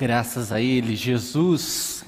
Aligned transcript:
Graças 0.00 0.50
a 0.50 0.58
Ele, 0.58 0.96
Jesus, 0.96 2.06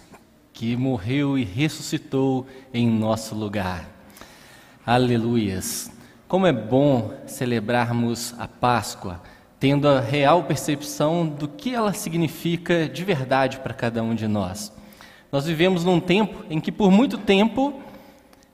que 0.51 0.75
morreu 0.77 1.37
e 1.37 1.45
ressuscitou 1.45 2.47
em 2.73 2.89
nosso 2.89 3.35
lugar. 3.35 3.87
Aleluias. 4.87 5.93
Como 6.27 6.47
é 6.47 6.53
bom 6.55 7.13
celebrarmos 7.27 8.35
a 8.39 8.49
Páscoa, 8.49 9.21
tendo 9.61 9.87
a 9.87 10.01
real 10.01 10.45
percepção 10.45 11.27
do 11.27 11.47
que 11.47 11.75
ela 11.75 11.93
significa 11.93 12.89
de 12.89 13.05
verdade 13.05 13.61
para 13.61 13.75
cada 13.75 14.03
um 14.03 14.15
de 14.15 14.27
nós. 14.27 14.73
Nós 15.31 15.45
vivemos 15.45 15.85
num 15.85 16.01
tempo 16.01 16.47
em 16.49 16.59
que, 16.61 16.73
por 16.73 16.91
muito 16.91 17.19
tempo, 17.19 17.79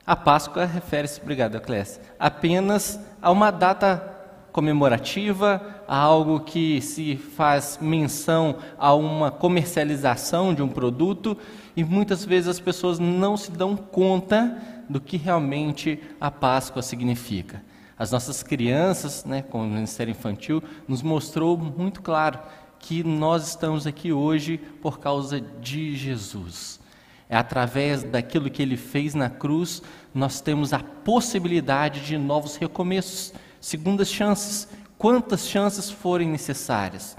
a 0.05 0.17
Páscoa 0.17 0.65
refere-se, 0.65 1.21
obrigado, 1.21 1.61
Clécia, 1.61 2.01
apenas 2.19 2.99
a 3.21 3.31
uma 3.31 3.51
data 3.51 4.18
comemorativa, 4.51 5.83
a 5.87 5.97
algo 5.97 6.41
que 6.41 6.81
se 6.81 7.15
faz 7.15 7.77
menção 7.81 8.57
a 8.77 8.93
uma 8.93 9.31
comercialização 9.31 10.53
de 10.53 10.61
um 10.61 10.67
produto 10.67 11.37
e 11.75 11.83
muitas 11.83 12.25
vezes 12.25 12.49
as 12.49 12.59
pessoas 12.59 12.99
não 12.99 13.37
se 13.37 13.51
dão 13.51 13.75
conta 13.75 14.57
do 14.89 14.99
que 14.99 15.17
realmente 15.17 15.99
a 16.19 16.31
Páscoa 16.31 16.81
significa. 16.81 17.63
As 17.97 18.11
nossas 18.11 18.41
crianças, 18.41 19.25
né, 19.25 19.41
com 19.41 19.61
o 19.61 19.67
Ministério 19.67 20.11
Infantil, 20.11 20.63
nos 20.87 21.01
mostrou 21.01 21.57
muito 21.57 22.01
claro 22.01 22.39
que 22.79 23.03
nós 23.03 23.47
estamos 23.49 23.85
aqui 23.85 24.13
hoje 24.13 24.57
por 24.81 24.99
causa 24.99 25.41
de 25.41 25.95
Jesus. 25.95 26.79
É 27.27 27.37
através 27.37 28.01
daquilo 28.01 28.49
que 28.49 28.61
ele 28.61 28.77
fez 28.77 29.13
na 29.13 29.29
cruz, 29.29 29.83
nós 30.13 30.41
temos 30.41 30.73
a 30.73 30.79
possibilidade 30.79 31.99
de 32.01 32.17
novos 32.17 32.55
recomeços 32.55 33.33
segundas 33.59 34.09
chances, 34.09 34.67
quantas 34.97 35.47
chances 35.47 35.89
forem 35.89 36.27
necessárias. 36.27 37.15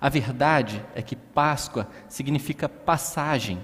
A 0.00 0.08
verdade 0.08 0.82
é 0.94 1.02
que 1.02 1.16
Páscoa 1.16 1.88
significa 2.08 2.68
passagem. 2.68 3.58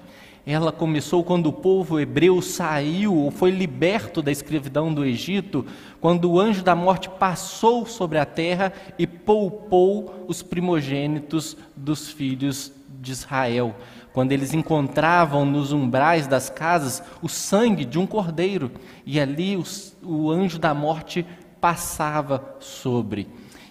Ela 0.47 0.73
começou 0.73 1.25
quando 1.25 1.47
o 1.47 1.53
povo 1.53 1.99
hebreu 1.99 2.43
saiu 2.43 3.15
ou 3.15 3.31
foi 3.31 3.51
liberto 3.51 4.21
da 4.21 4.31
escravidão 4.31 4.93
do 4.93 5.05
Egito, 5.05 5.65
quando 6.01 6.31
o 6.31 6.39
anjo 6.39 6.63
da 6.63 6.75
morte 6.75 7.09
passou 7.09 7.87
sobre 7.87 8.19
a 8.19 8.27
terra 8.27 8.73
e 8.99 9.07
poupou 9.07 10.27
os 10.29 10.43
primogênitos 10.43 11.57
dos 11.75 12.11
filhos 12.11 12.73
de 13.01 13.13
Israel, 13.13 13.75
quando 14.13 14.33
eles 14.33 14.53
encontravam 14.53 15.47
nos 15.47 15.73
umbrais 15.73 16.27
das 16.27 16.51
casas 16.51 17.03
o 17.23 17.29
sangue 17.29 17.85
de 17.85 17.99
um 17.99 18.07
cordeiro, 18.07 18.71
e 19.07 19.19
ali 19.19 19.57
os, 19.57 19.97
o 20.03 20.31
anjo 20.31 20.59
da 20.59 20.75
morte 20.75 21.25
passava 21.65 22.57
sobre. 22.61 23.27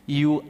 E 0.08 0.26
o, 0.26 0.44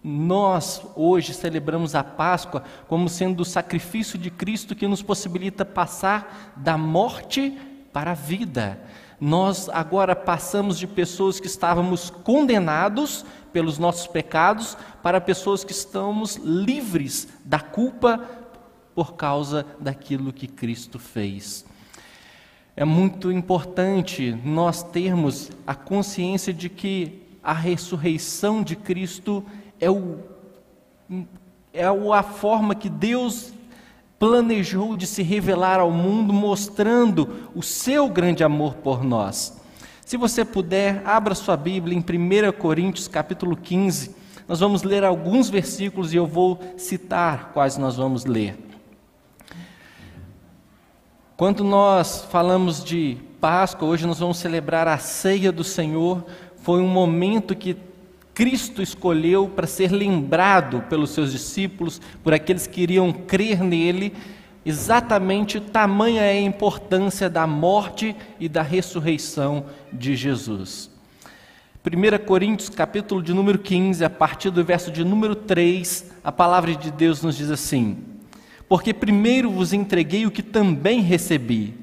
nós 0.00 0.80
hoje 0.94 1.34
celebramos 1.34 1.92
a 1.96 2.04
Páscoa 2.04 2.62
como 2.86 3.08
sendo 3.08 3.40
o 3.40 3.44
sacrifício 3.44 4.16
de 4.16 4.30
Cristo 4.30 4.76
que 4.76 4.86
nos 4.86 5.02
possibilita 5.02 5.64
passar 5.64 6.54
da 6.54 6.78
morte 6.78 7.50
para 7.92 8.12
a 8.12 8.14
vida. 8.14 8.78
Nós 9.20 9.68
agora 9.70 10.14
passamos 10.14 10.78
de 10.78 10.86
pessoas 10.86 11.40
que 11.40 11.48
estávamos 11.48 12.10
condenados 12.10 13.26
pelos 13.52 13.76
nossos 13.76 14.06
pecados 14.06 14.78
para 15.02 15.20
pessoas 15.20 15.64
que 15.64 15.72
estamos 15.72 16.36
livres 16.36 17.26
da 17.44 17.58
culpa 17.58 18.20
por 18.94 19.14
causa 19.14 19.66
daquilo 19.80 20.32
que 20.32 20.46
Cristo 20.46 21.00
fez. 21.00 21.66
É 22.76 22.84
muito 22.84 23.30
importante 23.30 24.36
nós 24.44 24.82
termos 24.82 25.50
a 25.64 25.76
consciência 25.76 26.52
de 26.52 26.68
que 26.68 27.22
a 27.42 27.52
ressurreição 27.52 28.64
de 28.64 28.74
Cristo 28.74 29.44
é, 29.80 29.88
o, 29.88 30.18
é 31.72 31.84
a 31.84 32.22
forma 32.22 32.74
que 32.74 32.88
Deus 32.88 33.52
planejou 34.18 34.96
de 34.96 35.06
se 35.06 35.22
revelar 35.22 35.78
ao 35.78 35.90
mundo, 35.92 36.32
mostrando 36.32 37.50
o 37.54 37.62
seu 37.62 38.08
grande 38.08 38.42
amor 38.42 38.74
por 38.76 39.04
nós. 39.04 39.60
Se 40.04 40.16
você 40.16 40.44
puder, 40.44 41.00
abra 41.04 41.34
sua 41.34 41.56
Bíblia 41.56 41.96
em 41.96 42.00
1 42.00 42.52
Coríntios 42.58 43.06
capítulo 43.06 43.56
15. 43.56 44.16
Nós 44.48 44.58
vamos 44.58 44.82
ler 44.82 45.04
alguns 45.04 45.48
versículos 45.48 46.12
e 46.12 46.16
eu 46.16 46.26
vou 46.26 46.58
citar 46.76 47.52
quais 47.52 47.76
nós 47.78 47.96
vamos 47.96 48.24
ler. 48.24 48.58
Quando 51.36 51.64
nós 51.64 52.24
falamos 52.30 52.84
de 52.84 53.16
Páscoa, 53.40 53.88
hoje 53.88 54.06
nós 54.06 54.20
vamos 54.20 54.36
celebrar 54.36 54.86
a 54.86 54.98
ceia 54.98 55.50
do 55.50 55.64
Senhor, 55.64 56.24
foi 56.62 56.80
um 56.80 56.86
momento 56.86 57.56
que 57.56 57.76
Cristo 58.32 58.80
escolheu 58.80 59.48
para 59.48 59.66
ser 59.66 59.90
lembrado 59.90 60.82
pelos 60.88 61.10
seus 61.10 61.32
discípulos, 61.32 62.00
por 62.22 62.32
aqueles 62.32 62.68
que 62.68 62.82
iriam 62.82 63.12
crer 63.12 63.64
nele, 63.64 64.14
exatamente 64.64 65.58
tamanha 65.58 66.22
é 66.22 66.38
a 66.38 66.40
importância 66.40 67.28
da 67.28 67.48
morte 67.48 68.14
e 68.38 68.48
da 68.48 68.62
ressurreição 68.62 69.66
de 69.92 70.14
Jesus. 70.14 70.88
1 71.84 72.24
Coríntios, 72.24 72.68
capítulo 72.68 73.20
de 73.20 73.34
número 73.34 73.58
15, 73.58 74.04
a 74.04 74.08
partir 74.08 74.50
do 74.50 74.64
verso 74.64 74.88
de 74.88 75.02
número 75.02 75.34
3, 75.34 76.12
a 76.22 76.30
palavra 76.30 76.76
de 76.76 76.92
Deus 76.92 77.22
nos 77.22 77.36
diz 77.36 77.50
assim: 77.50 78.13
porque 78.68 78.92
primeiro 78.94 79.50
vos 79.50 79.72
entreguei 79.72 80.26
o 80.26 80.30
que 80.30 80.42
também 80.42 81.00
recebi. 81.00 81.74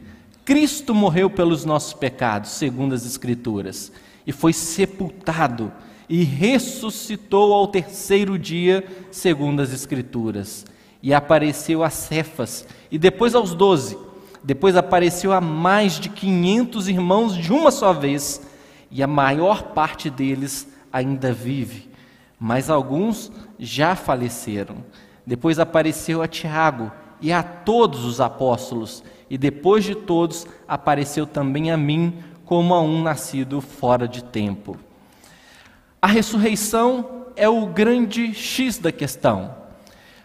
Cristo 0.43 0.93
morreu 0.93 1.29
pelos 1.29 1.65
nossos 1.65 1.93
pecados, 1.93 2.51
segundo 2.51 2.93
as 2.93 3.05
Escrituras, 3.05 3.91
e 4.25 4.31
foi 4.31 4.53
sepultado 4.53 5.71
e 6.09 6.23
ressuscitou 6.23 7.53
ao 7.53 7.67
terceiro 7.67 8.37
dia, 8.37 8.85
segundo 9.11 9.61
as 9.61 9.71
Escrituras. 9.71 10.65
E 11.01 11.13
apareceu 11.13 11.83
a 11.83 11.89
Cefas, 11.89 12.67
e 12.91 12.97
depois 12.97 13.33
aos 13.33 13.55
doze. 13.55 13.97
Depois 14.43 14.75
apareceu 14.75 15.31
a 15.31 15.39
mais 15.39 15.99
de 15.99 16.09
quinhentos 16.09 16.87
irmãos 16.89 17.37
de 17.37 17.53
uma 17.53 17.71
só 17.71 17.93
vez, 17.93 18.41
e 18.89 19.01
a 19.01 19.07
maior 19.07 19.71
parte 19.73 20.09
deles 20.09 20.67
ainda 20.91 21.31
vive, 21.31 21.89
mas 22.39 22.69
alguns 22.69 23.31
já 23.57 23.95
faleceram. 23.95 24.83
Depois 25.31 25.59
apareceu 25.59 26.21
a 26.21 26.27
Tiago 26.27 26.91
e 27.21 27.31
a 27.31 27.41
todos 27.41 28.03
os 28.03 28.19
apóstolos, 28.19 29.01
e 29.29 29.37
depois 29.37 29.85
de 29.85 29.95
todos 29.95 30.45
apareceu 30.67 31.25
também 31.25 31.71
a 31.71 31.77
mim, 31.77 32.15
como 32.43 32.73
a 32.73 32.81
um 32.81 33.01
nascido 33.01 33.61
fora 33.61 34.09
de 34.09 34.25
tempo. 34.25 34.75
A 36.01 36.07
ressurreição 36.07 37.27
é 37.37 37.47
o 37.47 37.65
grande 37.67 38.33
X 38.33 38.77
da 38.77 38.91
questão. 38.91 39.55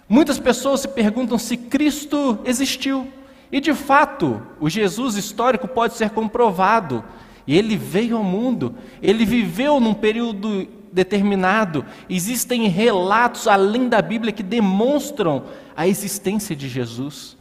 Muitas 0.09 0.41
pessoas 0.41 0.81
se 0.81 0.89
perguntam 0.89 1.39
se 1.39 1.57
Cristo 1.57 2.41
existiu. 2.45 3.07
E 3.53 3.61
de 3.61 3.75
fato, 3.75 4.43
o 4.59 4.69
Jesus 4.69 5.15
histórico 5.15 5.69
pode 5.69 5.95
ser 5.95 6.11
comprovado. 6.11 7.05
Ele 7.47 7.77
veio 7.77 8.17
ao 8.17 8.25
mundo, 8.25 8.75
ele 9.01 9.25
viveu 9.25 9.79
num 9.79 9.95
período 9.95 10.67
determinado. 10.93 11.85
Existem 12.09 12.69
relatos 12.69 13.47
além 13.47 13.89
da 13.89 14.01
Bíblia 14.03 14.33
que 14.33 14.43
demonstram 14.43 15.45
a 15.77 15.87
existência 15.87 16.55
de 16.55 16.69
Jesus. 16.69 17.37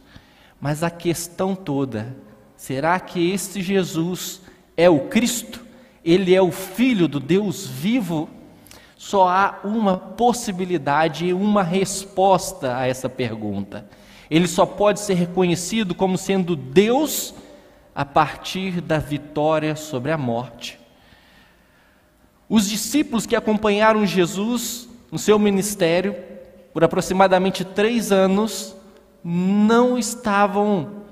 Mas 0.60 0.82
a 0.82 0.90
questão 0.90 1.54
toda, 1.54 2.16
será 2.56 2.98
que 2.98 3.30
este 3.30 3.60
Jesus 3.62 4.40
é 4.76 4.88
o 4.88 5.00
Cristo? 5.08 5.64
Ele 6.04 6.34
é 6.34 6.40
o 6.40 6.52
Filho 6.52 7.08
do 7.08 7.20
Deus 7.20 7.66
vivo? 7.66 8.28
Só 8.96 9.28
há 9.28 9.60
uma 9.62 9.96
possibilidade 9.96 11.26
e 11.26 11.32
uma 11.32 11.62
resposta 11.62 12.76
a 12.76 12.86
essa 12.86 13.08
pergunta. 13.08 13.88
Ele 14.30 14.48
só 14.48 14.66
pode 14.66 15.00
ser 15.00 15.14
reconhecido 15.14 15.94
como 15.94 16.18
sendo 16.18 16.56
Deus 16.56 17.34
a 17.94 18.04
partir 18.04 18.80
da 18.80 18.98
vitória 18.98 19.76
sobre 19.76 20.10
a 20.12 20.18
morte. 20.18 20.78
Os 22.48 22.68
discípulos 22.68 23.26
que 23.26 23.34
acompanharam 23.34 24.06
Jesus 24.06 24.88
no 25.10 25.18
seu 25.18 25.38
ministério 25.38 26.14
por 26.72 26.84
aproximadamente 26.84 27.64
três 27.64 28.12
anos 28.12 28.76
não 29.24 29.98
estavam 29.98 31.04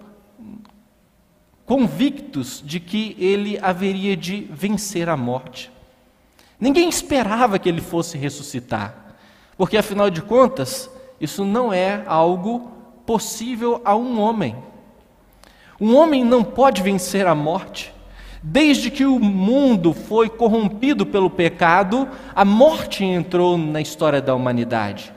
convictos 1.67 2.63
de 2.65 2.79
que 2.79 3.17
ele 3.19 3.59
haveria 3.61 4.17
de 4.17 4.47
vencer 4.53 5.09
a 5.09 5.17
morte. 5.17 5.73
Ninguém 6.61 6.89
esperava 6.89 7.59
que 7.59 7.69
ele 7.69 7.81
fosse 7.81 8.17
ressuscitar, 8.17 9.17
porque 9.57 9.77
afinal 9.77 10.11
de 10.11 10.23
contas, 10.23 10.91
isso 11.21 11.45
não 11.45 11.73
é 11.73 12.05
algo 12.07 12.71
possível 13.05 13.81
a 13.85 13.97
um 13.97 14.21
homem. 14.21 14.57
Um 15.81 15.97
homem 15.97 16.25
não 16.25 16.45
pode 16.45 16.83
vencer 16.83 17.27
a 17.27 17.35
morte. 17.35 17.93
Desde 18.47 18.91
que 18.91 19.07
o 19.07 19.19
mundo 19.19 19.95
foi 19.95 20.29
corrompido 20.29 21.07
pelo 21.07 21.31
pecado, 21.31 22.07
a 22.35 22.45
morte 22.45 23.03
entrou 23.03 23.57
na 23.57 23.81
história 23.81 24.21
da 24.21 24.35
humanidade. 24.35 25.15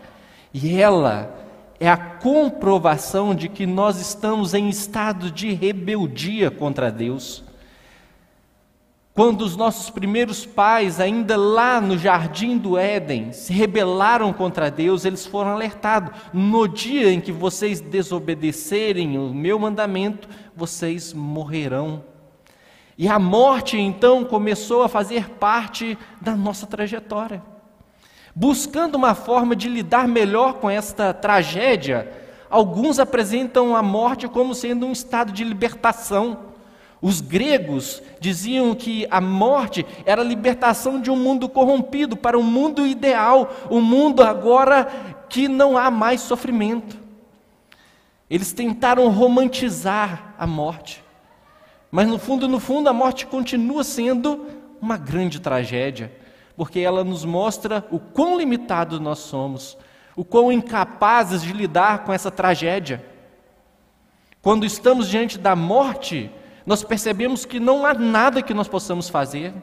E 0.54 0.80
ela 0.80 1.36
é 1.78 1.90
a 1.90 1.98
comprovação 1.98 3.36
de 3.36 3.50
que 3.50 3.66
nós 3.66 4.00
estamos 4.00 4.54
em 4.54 4.70
estado 4.70 5.30
de 5.30 5.52
rebeldia 5.52 6.50
contra 6.50 6.90
Deus. 6.90 7.44
Quando 9.14 9.42
os 9.42 9.58
nossos 9.58 9.90
primeiros 9.90 10.46
pais, 10.46 11.02
ainda 11.02 11.36
lá 11.36 11.82
no 11.82 11.98
jardim 11.98 12.58
do 12.58 12.78
Éden, 12.78 13.34
se 13.34 13.52
rebelaram 13.52 14.32
contra 14.32 14.72
Deus, 14.72 15.04
eles 15.04 15.26
foram 15.26 15.52
alertados: 15.52 16.18
no 16.32 16.66
dia 16.66 17.12
em 17.12 17.20
que 17.20 17.34
vocês 17.34 17.82
desobedecerem 17.82 19.18
o 19.18 19.34
meu 19.34 19.60
mandamento, 19.60 20.30
vocês 20.56 21.12
morrerão. 21.12 22.04
E 22.98 23.08
a 23.08 23.20
morte 23.20 23.78
então 23.78 24.24
começou 24.26 24.84
a 24.84 24.90
fazer 24.90 25.30
parte 25.32 25.98
da 26.20 26.36
nossa 26.36 26.66
trajetória. 26.66 27.44
Buscando 28.36 28.96
uma 28.96 29.14
forma 29.14 29.56
de 29.56 29.70
lidar 29.70 30.08
melhor 30.08 30.56
com 30.56 30.70
esta 30.70 31.14
tragédia, 31.14 32.12
alguns 32.50 33.00
apresentam 33.00 33.76
a 33.76 33.84
morte 33.84 34.28
como 34.28 34.56
sendo 34.56 34.86
um 34.86 34.92
estado 34.92 35.32
de 35.32 35.44
libertação 35.44 36.48
os 37.02 37.22
gregos 37.22 38.02
diziam 38.20 38.74
que 38.74 39.08
a 39.12 39.22
morte 39.22 39.86
era 40.06 40.22
a 40.22 40.26
libertação 40.26 41.00
de 41.00 41.12
um 41.12 41.16
mundo 41.16 41.48
corrompido 41.48 42.18
para 42.18 42.38
um 42.38 42.44
mundo 42.44 42.88
ideal, 42.88 43.54
um 43.70 43.82
mundo 43.82 44.24
agora 44.24 44.86
que 45.30 45.48
não 45.48 45.78
há 45.78 45.92
mais 45.92 46.22
sofrimento. 46.22 46.98
Eles 48.30 48.52
tentaram 48.52 49.08
romantizar 49.10 50.34
a 50.40 50.48
morte, 50.48 51.04
mas 51.92 52.08
no 52.08 52.20
fundo, 52.20 52.48
no 52.48 52.60
fundo, 52.60 52.90
a 52.90 52.94
morte 52.94 53.26
continua 53.26 53.84
sendo 53.84 54.46
uma 54.82 54.98
grande 54.98 55.40
tragédia, 55.40 56.12
porque 56.56 56.80
ela 56.80 57.04
nos 57.04 57.24
mostra 57.24 57.86
o 57.92 58.00
quão 58.00 58.38
limitados 58.38 59.00
nós 59.00 59.20
somos, 59.20 59.78
o 60.16 60.26
quão 60.26 60.52
incapazes 60.52 61.42
de 61.42 61.54
lidar 61.54 62.00
com 62.00 62.12
essa 62.12 62.32
tragédia. 62.32 63.06
Quando 64.42 64.66
estamos 64.66 65.08
diante 65.08 65.38
da 65.38 65.56
morte, 65.56 66.32
nós 66.66 66.84
percebemos 66.84 67.46
que 67.46 67.60
não 67.60 67.86
há 67.86 67.94
nada 67.94 68.42
que 68.42 68.54
nós 68.54 68.68
possamos 68.68 69.10
fazer. 69.10 69.54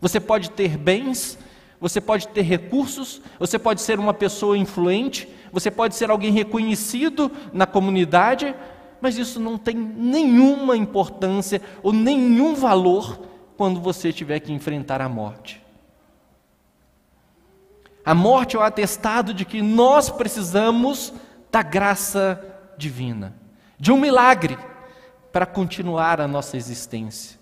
Você 0.00 0.20
pode 0.20 0.50
ter 0.50 0.76
bens, 0.76 1.38
você 1.80 2.00
pode 2.00 2.28
ter 2.28 2.42
recursos, 2.42 3.20
você 3.38 3.58
pode 3.58 3.80
ser 3.80 3.98
uma 3.98 4.14
pessoa 4.14 4.56
influente, 4.56 5.28
você 5.52 5.70
pode 5.70 5.94
ser 5.94 6.10
alguém 6.10 6.32
reconhecido 6.32 7.30
na 7.52 7.66
comunidade, 7.66 8.54
mas 9.06 9.18
isso 9.18 9.38
não 9.38 9.56
tem 9.56 9.76
nenhuma 9.76 10.76
importância 10.76 11.62
ou 11.80 11.92
nenhum 11.92 12.56
valor 12.56 13.20
quando 13.56 13.80
você 13.80 14.12
tiver 14.12 14.40
que 14.40 14.52
enfrentar 14.52 15.00
a 15.00 15.08
morte. 15.08 15.64
A 18.04 18.12
morte 18.16 18.56
é 18.56 18.58
o 18.58 18.62
atestado 18.62 19.32
de 19.32 19.44
que 19.44 19.62
nós 19.62 20.10
precisamos 20.10 21.12
da 21.52 21.62
graça 21.62 22.44
divina, 22.76 23.32
de 23.78 23.92
um 23.92 24.00
milagre 24.00 24.58
para 25.32 25.46
continuar 25.46 26.20
a 26.20 26.26
nossa 26.26 26.56
existência. 26.56 27.38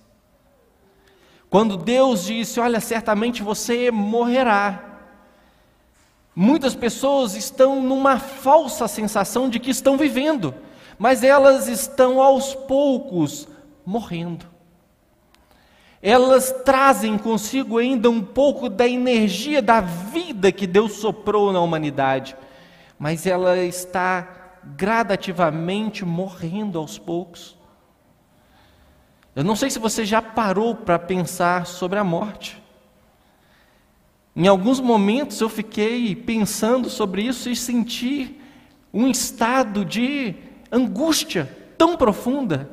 Quando 1.49 1.79
Deus 1.79 2.27
disse: 2.27 2.61
Olha, 2.61 2.79
certamente 2.79 3.43
você 3.43 3.91
morrerá. 3.91 4.85
Muitas 6.37 6.75
pessoas 6.75 7.35
estão 7.35 7.81
numa 7.81 8.19
falsa 8.19 8.87
sensação 8.87 9.49
de 9.49 9.59
que 9.59 9.71
estão 9.71 9.97
vivendo, 9.97 10.55
mas 10.99 11.23
elas 11.23 11.69
estão 11.69 12.21
aos 12.21 12.55
poucos 12.55 13.49
morrendo. 13.85 14.47
Elas 16.03 16.55
trazem 16.65 17.17
consigo 17.17 17.79
ainda 17.79 18.11
um 18.11 18.23
pouco 18.23 18.69
da 18.69 18.87
energia 18.87 19.63
da 19.63 19.81
vida 19.81 20.53
que 20.53 20.67
Deus 20.67 20.95
soprou 20.95 21.53
na 21.53 21.61
humanidade, 21.61 22.37
mas 22.99 23.27
ela 23.27 23.57
está 23.59 24.59
gradativamente 24.77 26.05
morrendo 26.05 26.79
aos 26.79 26.99
poucos. 26.99 27.57
Eu 29.35 29.43
não 29.43 29.57
sei 29.57 29.71
se 29.71 29.79
você 29.79 30.05
já 30.05 30.23
parou 30.23 30.75
para 30.75 30.99
pensar 30.99 31.67
sobre 31.67 31.99
a 31.99 32.05
morte. 32.05 32.63
Em 34.37 34.47
alguns 34.47 34.81
momentos 34.81 35.41
eu 35.41 35.49
fiquei 35.49 36.15
pensando 36.15 36.91
sobre 36.91 37.23
isso 37.23 37.49
e 37.49 37.57
senti 37.57 38.41
um 38.93 39.09
estado 39.09 39.85
de 39.85 40.35
angústia 40.75 41.49
tão 41.79 41.97
profunda, 41.97 42.69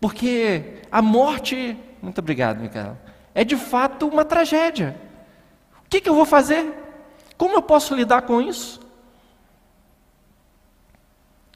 porque 0.00 0.82
a 0.92 1.00
morte, 1.00 1.76
muito 2.02 2.18
obrigado, 2.18 2.60
Micael, 2.60 2.96
é 3.34 3.42
de 3.44 3.56
fato 3.56 4.06
uma 4.06 4.24
tragédia. 4.24 4.94
O 5.84 5.88
que, 5.88 6.00
que 6.00 6.08
eu 6.08 6.14
vou 6.14 6.26
fazer? 6.26 6.72
Como 7.36 7.54
eu 7.54 7.62
posso 7.62 7.94
lidar 7.94 8.22
com 8.22 8.40
isso? 8.40 8.80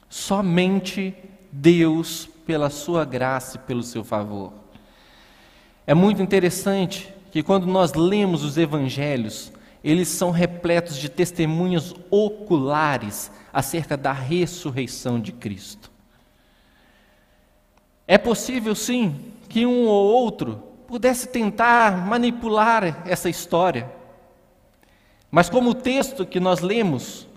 Somente 0.09 1.15
Deus 1.51 2.27
pela 2.45 2.69
sua 2.69 3.05
graça 3.05 3.57
e 3.57 3.59
pelo 3.59 3.83
seu 3.83 4.03
favor. 4.03 4.51
É 5.85 5.93
muito 5.93 6.21
interessante 6.21 7.13
que 7.31 7.43
quando 7.43 7.67
nós 7.67 7.93
lemos 7.93 8.43
os 8.43 8.57
evangelhos, 8.57 9.51
eles 9.83 10.07
são 10.07 10.31
repletos 10.31 10.97
de 10.97 11.07
testemunhas 11.07 11.93
oculares 12.09 13.31
acerca 13.51 13.95
da 13.95 14.11
ressurreição 14.11 15.19
de 15.19 15.31
Cristo. 15.31 15.91
É 18.07 18.17
possível, 18.17 18.73
sim, 18.75 19.33
que 19.47 19.65
um 19.65 19.85
ou 19.85 20.11
outro 20.11 20.63
pudesse 20.87 21.27
tentar 21.27 22.07
manipular 22.07 23.03
essa 23.07 23.29
história, 23.29 23.91
mas 25.29 25.49
como 25.49 25.69
o 25.69 25.75
texto 25.75 26.25
que 26.25 26.39
nós 26.39 26.59
lemos, 26.59 27.27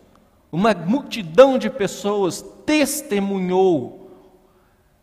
uma 0.51 0.75
multidão 0.75 1.59
de 1.59 1.69
pessoas 1.69 2.43
testemunhou 2.65 4.03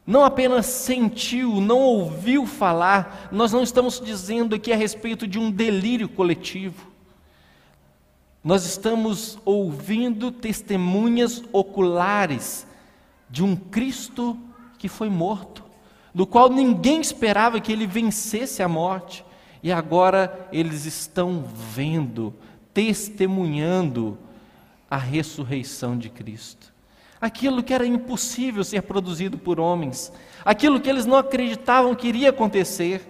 não 0.10 0.26
apenas 0.26 0.66
sentiu, 0.66 1.62
não 1.62 1.78
ouviu 1.78 2.48
falar, 2.48 3.30
nós 3.32 3.54
não 3.54 3.62
estamos 3.62 4.02
dizendo 4.04 4.56
aqui 4.56 4.74
a 4.74 4.76
respeito 4.76 5.28
de 5.28 5.38
um 5.38 5.52
delírio 5.52 6.10
coletivo. 6.10 6.89
Nós 8.44 8.66
estamos 8.66 9.38
ouvindo 9.44 10.32
testemunhas 10.32 11.44
oculares 11.52 12.66
de 13.30 13.44
um 13.44 13.56
Cristo 13.56 14.38
que 14.78 14.88
foi 14.88 15.10
morto, 15.10 15.64
do 16.14 16.26
qual 16.26 16.50
ninguém 16.50 17.02
esperava 17.02 17.60
que 17.60 17.72
ele 17.72 17.86
vencesse 17.86 18.64
a 18.64 18.68
morte, 18.68 19.26
e 19.62 19.72
agora 19.72 20.48
eles 20.52 20.86
estão 20.86 21.44
vendo, 21.74 22.34
testemunhando 22.74 24.18
a 24.90 24.98
ressurreição 24.98 25.98
de 25.98 26.10
Cristo 26.10 26.74
aquilo 27.22 27.62
que 27.62 27.74
era 27.74 27.86
impossível 27.86 28.64
ser 28.64 28.84
produzido 28.84 29.38
por 29.38 29.60
homens, 29.60 30.12
aquilo 30.46 30.80
que 30.80 30.90
eles 30.90 31.06
não 31.06 31.18
acreditavam 31.18 31.96
que 31.96 32.08
iria 32.08 32.30
acontecer, 32.30 33.02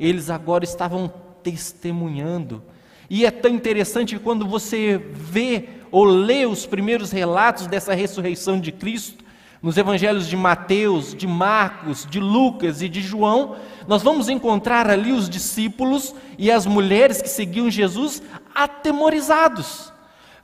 eles 0.00 0.30
agora 0.30 0.64
estavam 0.64 1.12
testemunhando. 1.42 2.62
E 3.10 3.24
é 3.24 3.30
tão 3.30 3.50
interessante 3.50 4.18
quando 4.18 4.46
você 4.46 5.00
vê 5.12 5.68
ou 5.90 6.04
lê 6.04 6.44
os 6.44 6.66
primeiros 6.66 7.10
relatos 7.10 7.66
dessa 7.66 7.94
ressurreição 7.94 8.60
de 8.60 8.70
Cristo, 8.70 9.24
nos 9.60 9.76
evangelhos 9.76 10.28
de 10.28 10.36
Mateus, 10.36 11.14
de 11.14 11.26
Marcos, 11.26 12.06
de 12.08 12.20
Lucas 12.20 12.80
e 12.80 12.88
de 12.88 13.00
João, 13.00 13.56
nós 13.88 14.02
vamos 14.02 14.28
encontrar 14.28 14.88
ali 14.88 15.12
os 15.12 15.28
discípulos 15.28 16.14
e 16.36 16.50
as 16.50 16.64
mulheres 16.64 17.20
que 17.20 17.28
seguiam 17.28 17.70
Jesus 17.70 18.22
atemorizados. 18.54 19.92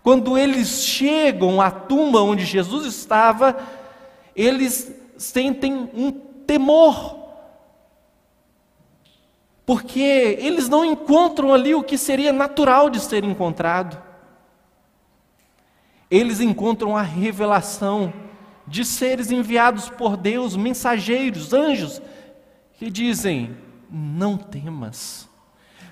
Quando 0.03 0.37
eles 0.37 0.85
chegam 0.85 1.61
à 1.61 1.71
tumba 1.71 2.23
onde 2.23 2.45
Jesus 2.45 2.87
estava, 2.87 3.57
eles 4.35 4.93
sentem 5.17 5.89
um 5.95 6.11
temor, 6.11 7.24
porque 9.67 10.39
eles 10.41 10.69
não 10.69 10.85
encontram 10.85 11.53
ali 11.53 11.75
o 11.75 11.83
que 11.83 11.97
seria 11.97 12.33
natural 12.33 12.91
de 12.91 13.01
ser 13.01 13.25
encontrado. 13.25 14.01
Eles 16.11 16.41
encontram 16.41 16.97
a 16.97 17.03
revelação 17.03 18.13
de 18.67 18.85
seres 18.85 19.31
enviados 19.31 19.89
por 19.89 20.17
Deus, 20.17 20.57
mensageiros, 20.57 21.53
anjos, 21.53 22.01
que 22.75 22.91
dizem: 22.91 23.57
não 23.91 24.37
temas, 24.37 25.29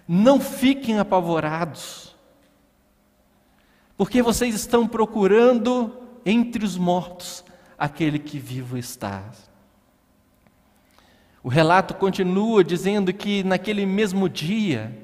não 0.07 0.39
fiquem 0.41 0.99
apavorados 0.99 2.13
porque 4.03 4.21
vocês 4.21 4.53
estão 4.57 4.85
procurando 4.85 5.97
entre 6.27 6.65
os 6.65 6.77
mortos 6.77 7.45
aquele 7.79 8.19
que 8.19 8.37
vivo 8.37 8.77
está. 8.77 9.23
O 11.43 11.49
relato 11.49 11.95
continua 11.95 12.63
dizendo 12.63 13.13
que 13.13 13.43
naquele 13.43 13.85
mesmo 13.85 14.29
dia, 14.29 14.97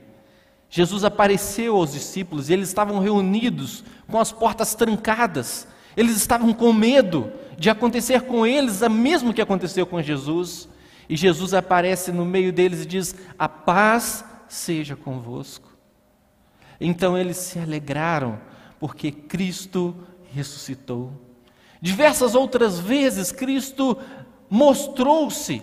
Jesus 0.70 1.02
apareceu 1.02 1.76
aos 1.76 1.92
discípulos 1.92 2.48
e 2.48 2.52
eles 2.52 2.68
estavam 2.68 3.00
reunidos 3.00 3.82
com 4.06 4.20
as 4.20 4.30
portas 4.30 4.74
trancadas. 4.74 5.66
Eles 5.96 6.16
estavam 6.16 6.52
com 6.52 6.72
medo 6.72 7.32
de 7.56 7.68
acontecer 7.68 8.22
com 8.22 8.46
eles 8.46 8.82
o 8.82 8.90
mesmo 8.90 9.34
que 9.34 9.42
aconteceu 9.42 9.84
com 9.84 10.00
Jesus. 10.00 10.68
E 11.08 11.16
Jesus 11.16 11.54
aparece 11.54 12.12
no 12.12 12.24
meio 12.24 12.52
deles 12.52 12.82
e 12.82 12.86
diz: 12.86 13.16
A 13.36 13.48
paz 13.48 14.24
seja 14.46 14.94
convosco. 14.94 15.68
Então 16.80 17.18
eles 17.18 17.36
se 17.36 17.58
alegraram 17.58 18.38
porque 18.78 19.10
Cristo 19.10 19.96
ressuscitou. 20.32 21.12
Diversas 21.80 22.34
outras 22.36 22.78
vezes 22.78 23.32
Cristo 23.32 23.98
mostrou-se 24.48 25.62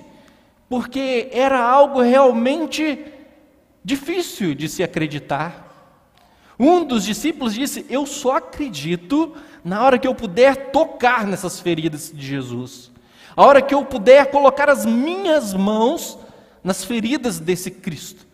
porque 0.70 1.30
era 1.32 1.60
algo 1.60 2.02
realmente 2.02 3.06
difícil 3.84 4.56
de 4.56 4.68
se 4.68 4.84
acreditar. 4.84 5.64
Um 6.58 6.84
dos 6.84 7.04
discípulos 7.04 7.54
disse: 7.54 7.86
Eu 7.90 8.06
só 8.06 8.38
acredito 8.38 9.36
na 9.64 9.84
hora 9.84 9.98
que 9.98 10.08
eu 10.08 10.16
puder 10.16 10.72
tocar 10.72 11.26
nessas 11.26 11.60
feridas 11.60 12.12
de 12.14 12.26
Jesus, 12.26 12.92
a 13.36 13.44
hora 13.44 13.62
que 13.62 13.74
eu 13.74 13.84
puder 13.84 14.30
colocar 14.32 14.70
as 14.70 14.86
minhas 14.86 15.54
mãos 15.54 16.18
nas 16.64 16.86
feridas 16.86 17.40
desse 17.40 17.70
Cristo, 17.70 18.26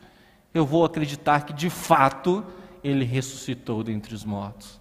eu 0.53 0.65
vou 0.65 0.85
acreditar 0.85 1.45
que 1.45 1.53
de 1.53 1.69
fato 1.69 2.45
ele 2.83 3.03
ressuscitou 3.03 3.83
dentre 3.83 4.13
os 4.13 4.23
mortos. 4.23 4.79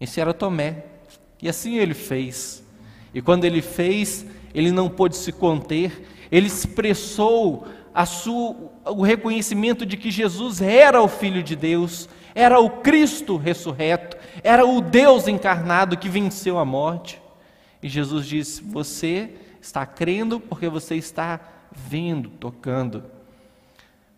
Esse 0.00 0.20
era 0.20 0.34
Tomé, 0.34 0.84
e 1.42 1.48
assim 1.48 1.76
ele 1.76 1.94
fez. 1.94 2.62
E 3.12 3.20
quando 3.22 3.44
ele 3.44 3.62
fez, 3.62 4.26
ele 4.54 4.70
não 4.70 4.88
pôde 4.88 5.16
se 5.16 5.32
conter, 5.32 6.06
ele 6.30 6.46
expressou 6.46 7.66
sua, 8.04 8.54
o 8.84 9.02
reconhecimento 9.02 9.86
de 9.86 9.96
que 9.96 10.10
Jesus 10.10 10.60
era 10.60 11.00
o 11.00 11.08
Filho 11.08 11.42
de 11.42 11.56
Deus, 11.56 12.08
era 12.34 12.60
o 12.60 12.68
Cristo 12.68 13.36
ressurreto, 13.36 14.18
era 14.42 14.66
o 14.66 14.80
Deus 14.80 15.26
encarnado 15.28 15.96
que 15.96 16.08
venceu 16.08 16.58
a 16.58 16.64
morte. 16.64 17.22
E 17.82 17.88
Jesus 17.88 18.26
disse: 18.26 18.62
Você 18.62 19.30
está 19.60 19.86
crendo 19.86 20.38
porque 20.38 20.68
você 20.68 20.96
está 20.96 21.40
vendo, 21.70 22.28
tocando. 22.28 23.04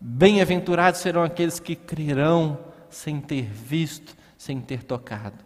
Bem-aventurados 0.01 0.99
serão 0.99 1.23
aqueles 1.23 1.59
que 1.59 1.75
crerão 1.75 2.57
sem 2.89 3.21
ter 3.21 3.43
visto, 3.43 4.15
sem 4.37 4.59
ter 4.59 4.83
tocado. 4.83 5.37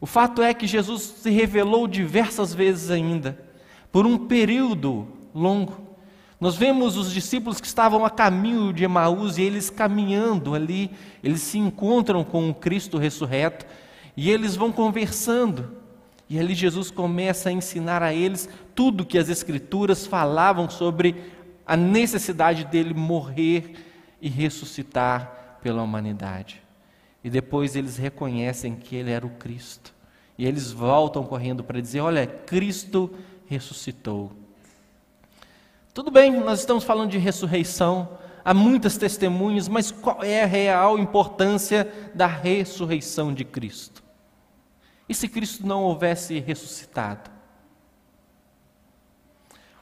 O 0.00 0.06
fato 0.06 0.42
é 0.42 0.54
que 0.54 0.66
Jesus 0.66 1.02
se 1.02 1.30
revelou 1.30 1.88
diversas 1.88 2.54
vezes 2.54 2.90
ainda, 2.90 3.38
por 3.90 4.06
um 4.06 4.26
período 4.26 5.17
longo. 5.34 5.88
Nós 6.40 6.56
vemos 6.56 6.96
os 6.96 7.12
discípulos 7.12 7.60
que 7.60 7.66
estavam 7.66 8.04
a 8.04 8.10
caminho 8.10 8.72
de 8.72 8.84
Emaús 8.84 9.38
e 9.38 9.42
eles 9.42 9.70
caminhando 9.70 10.54
ali, 10.54 10.90
eles 11.22 11.40
se 11.40 11.58
encontram 11.58 12.22
com 12.22 12.48
o 12.48 12.54
Cristo 12.54 12.96
ressurreto 12.96 13.66
e 14.16 14.30
eles 14.30 14.54
vão 14.54 14.70
conversando. 14.70 15.76
E 16.30 16.38
ali 16.38 16.54
Jesus 16.54 16.90
começa 16.90 17.48
a 17.48 17.52
ensinar 17.52 18.02
a 18.02 18.14
eles 18.14 18.48
tudo 18.74 19.04
que 19.04 19.18
as 19.18 19.28
Escrituras 19.28 20.06
falavam 20.06 20.70
sobre 20.70 21.16
a 21.66 21.76
necessidade 21.76 22.64
dele 22.64 22.94
morrer 22.94 23.74
e 24.20 24.28
ressuscitar 24.28 25.58
pela 25.62 25.82
humanidade. 25.82 26.62
E 27.22 27.28
depois 27.28 27.74
eles 27.74 27.96
reconhecem 27.96 28.76
que 28.76 28.94
ele 28.94 29.10
era 29.10 29.26
o 29.26 29.30
Cristo. 29.30 29.92
E 30.36 30.46
eles 30.46 30.70
voltam 30.70 31.24
correndo 31.24 31.64
para 31.64 31.80
dizer: 31.80 32.00
Olha, 32.00 32.26
Cristo 32.26 33.10
ressuscitou. 33.46 34.32
Tudo 35.98 36.12
bem, 36.12 36.30
nós 36.30 36.60
estamos 36.60 36.84
falando 36.84 37.10
de 37.10 37.18
ressurreição, 37.18 38.08
há 38.44 38.54
muitas 38.54 38.96
testemunhas, 38.96 39.66
mas 39.66 39.90
qual 39.90 40.22
é 40.22 40.44
a 40.44 40.46
real 40.46 40.96
importância 40.96 41.92
da 42.14 42.24
ressurreição 42.24 43.34
de 43.34 43.44
Cristo? 43.44 44.00
E 45.08 45.12
se 45.12 45.26
Cristo 45.26 45.66
não 45.66 45.82
houvesse 45.82 46.38
ressuscitado? 46.38 47.28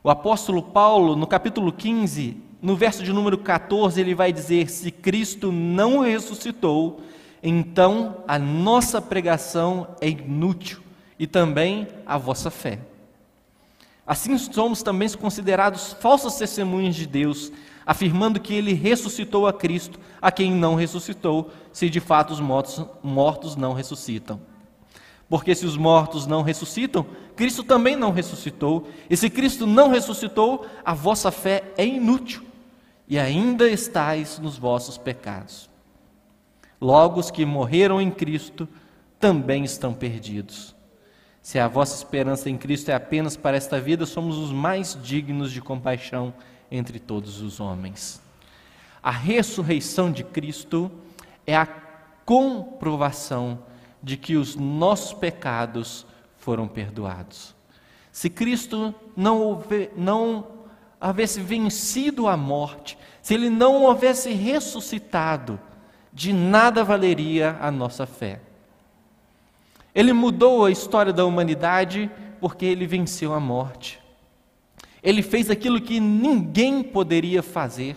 O 0.03 0.09
apóstolo 0.09 0.63
Paulo, 0.63 1.17
no 1.17 1.27
capítulo 1.27 1.71
15, 1.71 2.43
no 2.63 2.75
verso 2.75 3.03
de 3.03 3.13
número 3.13 3.37
14, 3.37 4.01
ele 4.01 4.15
vai 4.15 4.33
dizer: 4.33 4.71
Se 4.71 4.91
Cristo 4.91 5.53
não 5.53 5.99
ressuscitou, 5.99 7.03
então 7.43 8.25
a 8.27 8.39
nossa 8.39 9.03
pregação 9.03 9.95
é 10.01 10.09
inútil 10.09 10.81
e 11.19 11.27
também 11.27 11.87
a 12.07 12.17
vossa 12.17 12.51
fé. 12.51 12.81
Assim 14.07 14.39
somos 14.39 14.83
também 14.83 15.09
considerados 15.11 15.95
falsas 15.95 16.37
testemunhas 16.37 16.95
de 16.95 17.07
Deus, 17.07 17.51
afirmando 17.85 18.39
que 18.39 18.55
ele 18.55 18.73
ressuscitou 18.73 19.49
a 19.49 19.53
Cristo, 19.53 19.99
a 20.23 20.31
quem 20.31 20.53
não 20.53 20.77
ressuscitou, 20.77 21.51
se 21.73 21.91
de 21.91 21.99
fato 21.99 22.33
os 22.33 22.41
mortos, 22.41 22.85
mortos 23.03 23.57
não 23.57 23.73
ressuscitam. 23.73 24.41
Porque 25.29 25.57
se 25.57 25.67
os 25.67 25.77
mortos 25.77 26.25
não 26.25 26.43
ressuscitam, 26.43 27.05
Cristo 27.35 27.65
também 27.65 27.97
não 27.97 28.13
ressuscitou, 28.13 28.89
e 29.11 29.17
se 29.17 29.29
Cristo 29.29 29.67
não 29.67 29.89
ressuscitou, 29.89 30.65
a 30.85 30.95
vossa 30.95 31.33
fé 31.33 31.65
é 31.77 31.85
inútil, 31.85 32.45
e 33.09 33.19
ainda 33.19 33.69
estáis 33.69 34.39
nos 34.39 34.57
vossos 34.57 34.97
pecados. 34.97 35.69
Logo, 36.81 37.19
os 37.19 37.31
que 37.31 37.45
morreram 37.45 38.01
em 38.01 38.11
Cristo 38.11 38.69
também 39.19 39.65
estão 39.65 39.93
perdidos. 39.93 40.76
Se 41.47 41.61
a 41.61 41.69
vossa 41.69 41.95
esperança 41.95 42.51
em 42.51 42.59
Cristo 42.59 42.89
é 42.89 42.95
apenas 42.95 43.37
para 43.37 43.57
esta 43.57 43.81
vida, 43.81 44.05
somos 44.05 44.37
os 44.37 44.51
mais 44.51 44.99
dignos 45.01 45.53
de 45.53 45.61
compaixão 45.61 46.35
entre 46.69 46.99
todos 46.99 47.41
os 47.41 47.61
homens. 47.61 48.21
A 49.01 49.13
ressurreição 49.13 50.11
de 50.11 50.25
Cristo 50.25 50.91
é 51.47 51.57
a 51.57 51.65
comprovação 52.25 53.61
de 54.03 54.17
que 54.17 54.35
os 54.35 54.57
nossos 54.57 55.13
pecados 55.13 56.05
foram 56.37 56.67
perdoados. 56.67 57.55
Se 58.11 58.29
Cristo 58.29 58.93
não, 59.17 59.41
houve, 59.41 59.89
não 59.97 60.49
houvesse 61.01 61.41
vencido 61.41 62.27
a 62.27 62.37
morte, 62.37 62.99
se 63.23 63.35
ele 63.35 63.51
não 63.51 63.85
houvesse 63.85 64.33
ressuscitado, 64.33 65.61
de 66.13 66.33
nada 66.33 66.83
valeria 66.83 67.57
a 67.61 67.71
nossa 67.71 68.05
fé. 68.05 68.41
Ele 69.97 70.13
mudou 70.13 70.67
a 70.67 70.71
história 70.71 71.11
da 71.11 71.25
humanidade 71.25 72.11
porque 72.39 72.67
ele 72.67 72.87
venceu 72.87 73.33
a 73.33 73.41
morte. 73.41 73.99
Ele 75.03 75.23
fez 75.23 75.49
aquilo 75.49 75.81
que 75.81 75.99
ninguém 75.99 76.83
poderia 76.83 77.43
fazer. 77.43 77.97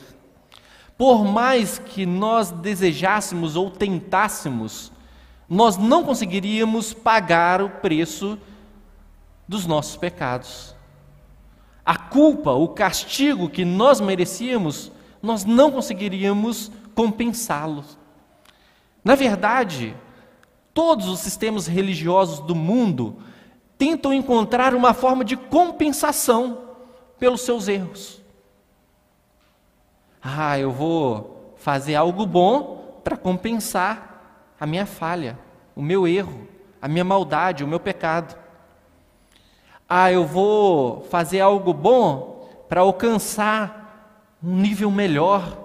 Por 0.97 1.25
mais 1.25 1.77
que 1.77 2.05
nós 2.05 2.51
desejássemos 2.51 3.57
ou 3.57 3.69
tentássemos, 3.69 4.93
nós 5.49 5.75
não 5.75 6.01
conseguiríamos 6.05 6.93
pagar 6.93 7.61
o 7.61 7.69
preço 7.69 8.39
dos 9.45 9.65
nossos 9.65 9.97
pecados. 9.97 10.73
A 11.85 11.97
culpa, 11.97 12.51
o 12.51 12.69
castigo 12.69 13.49
que 13.49 13.65
nós 13.65 13.99
merecíamos, 13.99 14.89
nós 15.21 15.43
não 15.43 15.69
conseguiríamos 15.69 16.71
compensá-los. 16.95 17.97
Na 19.03 19.15
verdade, 19.15 19.93
Todos 20.73 21.07
os 21.07 21.19
sistemas 21.19 21.67
religiosos 21.67 22.39
do 22.39 22.55
mundo 22.55 23.17
tentam 23.77 24.13
encontrar 24.13 24.75
uma 24.75 24.93
forma 24.93 25.23
de 25.23 25.35
compensação 25.35 26.69
pelos 27.17 27.41
seus 27.41 27.67
erros. 27.67 28.21
Ah, 30.21 30.59
eu 30.59 30.71
vou 30.71 31.55
fazer 31.57 31.95
algo 31.95 32.25
bom 32.25 32.99
para 33.03 33.17
compensar 33.17 34.53
a 34.59 34.65
minha 34.65 34.85
falha, 34.85 35.39
o 35.75 35.81
meu 35.81 36.07
erro, 36.07 36.47
a 36.81 36.87
minha 36.87 37.03
maldade, 37.03 37.63
o 37.63 37.67
meu 37.67 37.79
pecado. 37.79 38.37
Ah, 39.87 40.11
eu 40.11 40.25
vou 40.25 41.01
fazer 41.03 41.39
algo 41.39 41.73
bom 41.73 42.49
para 42.67 42.81
alcançar 42.81 44.37
um 44.43 44.55
nível 44.55 44.91
melhor. 44.91 45.57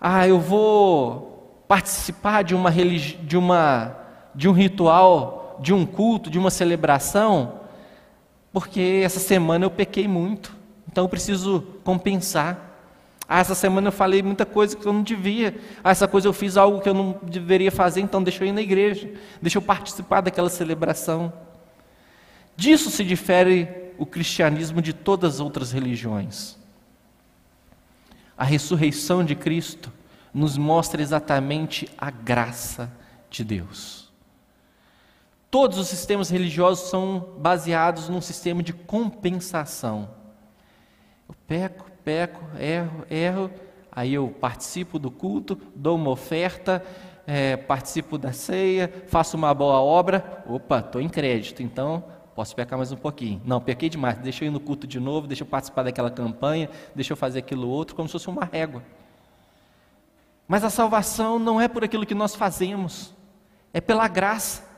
Ah, 0.00 0.26
eu 0.26 0.40
vou 0.40 1.29
participar 1.70 2.42
de 2.42 2.52
uma 2.52 2.68
de 2.72 3.36
uma 3.36 3.96
de 4.34 4.48
um 4.48 4.52
ritual, 4.52 5.56
de 5.62 5.72
um 5.72 5.86
culto, 5.86 6.28
de 6.28 6.36
uma 6.36 6.50
celebração, 6.50 7.60
porque 8.52 9.02
essa 9.04 9.20
semana 9.20 9.66
eu 9.66 9.70
pequei 9.70 10.08
muito, 10.08 10.52
então 10.90 11.04
eu 11.04 11.08
preciso 11.08 11.60
compensar. 11.84 12.58
Ah, 13.28 13.38
essa 13.38 13.54
semana 13.54 13.86
eu 13.86 13.92
falei 13.92 14.20
muita 14.20 14.44
coisa 14.44 14.76
que 14.76 14.84
eu 14.84 14.92
não 14.92 15.04
devia. 15.04 15.60
Ah, 15.84 15.90
essa 15.92 16.08
coisa 16.08 16.26
eu 16.26 16.32
fiz 16.32 16.56
algo 16.56 16.80
que 16.80 16.88
eu 16.88 16.94
não 16.94 17.16
deveria 17.22 17.70
fazer, 17.70 18.00
então 18.00 18.20
deixa 18.20 18.42
eu 18.42 18.48
ir 18.48 18.52
na 18.52 18.62
igreja, 18.62 19.08
deixa 19.40 19.58
eu 19.58 19.62
participar 19.62 20.22
daquela 20.22 20.50
celebração. 20.50 21.32
Disso 22.56 22.90
se 22.90 23.04
difere 23.04 23.68
o 23.96 24.04
cristianismo 24.04 24.82
de 24.82 24.92
todas 24.92 25.34
as 25.34 25.40
outras 25.40 25.70
religiões. 25.70 26.58
A 28.36 28.42
ressurreição 28.42 29.24
de 29.24 29.36
Cristo 29.36 29.99
nos 30.32 30.56
mostra 30.56 31.02
exatamente 31.02 31.88
a 31.98 32.10
graça 32.10 32.90
de 33.28 33.44
Deus. 33.44 34.10
Todos 35.50 35.78
os 35.78 35.88
sistemas 35.88 36.30
religiosos 36.30 36.88
são 36.88 37.34
baseados 37.38 38.08
num 38.08 38.20
sistema 38.20 38.62
de 38.62 38.72
compensação. 38.72 40.08
Eu 41.28 41.34
peco, 41.46 41.90
peco, 42.04 42.44
erro, 42.58 43.04
erro, 43.10 43.50
aí 43.90 44.14
eu 44.14 44.28
participo 44.28 44.98
do 44.98 45.10
culto, 45.10 45.60
dou 45.74 45.96
uma 45.96 46.10
oferta, 46.10 46.84
é, 47.26 47.56
participo 47.56 48.16
da 48.16 48.32
ceia, 48.32 48.92
faço 49.08 49.36
uma 49.36 49.52
boa 49.52 49.80
obra, 49.80 50.44
opa, 50.46 50.78
estou 50.78 51.00
em 51.00 51.08
crédito, 51.08 51.62
então 51.62 52.04
posso 52.34 52.54
pecar 52.54 52.78
mais 52.78 52.92
um 52.92 52.96
pouquinho. 52.96 53.42
Não, 53.44 53.60
pequei 53.60 53.88
demais, 53.88 54.18
deixa 54.18 54.44
eu 54.44 54.48
ir 54.48 54.50
no 54.52 54.60
culto 54.60 54.86
de 54.86 55.00
novo, 55.00 55.26
deixa 55.26 55.42
eu 55.42 55.46
participar 55.46 55.82
daquela 55.82 56.10
campanha, 56.10 56.70
deixa 56.94 57.12
eu 57.12 57.16
fazer 57.16 57.40
aquilo 57.40 57.68
outro, 57.68 57.96
como 57.96 58.08
se 58.08 58.12
fosse 58.12 58.28
uma 58.28 58.44
régua. 58.44 58.82
Mas 60.50 60.64
a 60.64 60.68
salvação 60.68 61.38
não 61.38 61.60
é 61.60 61.68
por 61.68 61.84
aquilo 61.84 62.04
que 62.04 62.12
nós 62.12 62.34
fazemos, 62.34 63.14
é 63.72 63.80
pela 63.80 64.08
graça. 64.08 64.68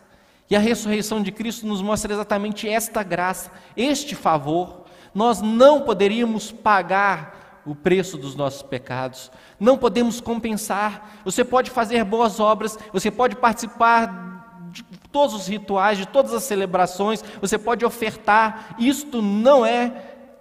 E 0.50 0.54
a 0.54 0.58
ressurreição 0.58 1.22
de 1.22 1.32
Cristo 1.32 1.66
nos 1.66 1.80
mostra 1.80 2.12
exatamente 2.12 2.68
esta 2.68 3.02
graça, 3.02 3.50
este 3.74 4.14
favor. 4.14 4.84
Nós 5.14 5.40
não 5.40 5.80
poderíamos 5.80 6.52
pagar 6.52 7.62
o 7.64 7.74
preço 7.74 8.18
dos 8.18 8.34
nossos 8.34 8.60
pecados, 8.60 9.32
não 9.58 9.78
podemos 9.78 10.20
compensar. 10.20 11.22
Você 11.24 11.42
pode 11.42 11.70
fazer 11.70 12.04
boas 12.04 12.38
obras, 12.38 12.78
você 12.92 13.10
pode 13.10 13.36
participar 13.36 14.68
de 14.70 14.84
todos 15.10 15.34
os 15.34 15.46
rituais, 15.46 15.96
de 15.96 16.06
todas 16.06 16.34
as 16.34 16.42
celebrações, 16.42 17.24
você 17.40 17.56
pode 17.56 17.82
ofertar. 17.82 18.76
Isto 18.78 19.22
não 19.22 19.64
é 19.64 19.90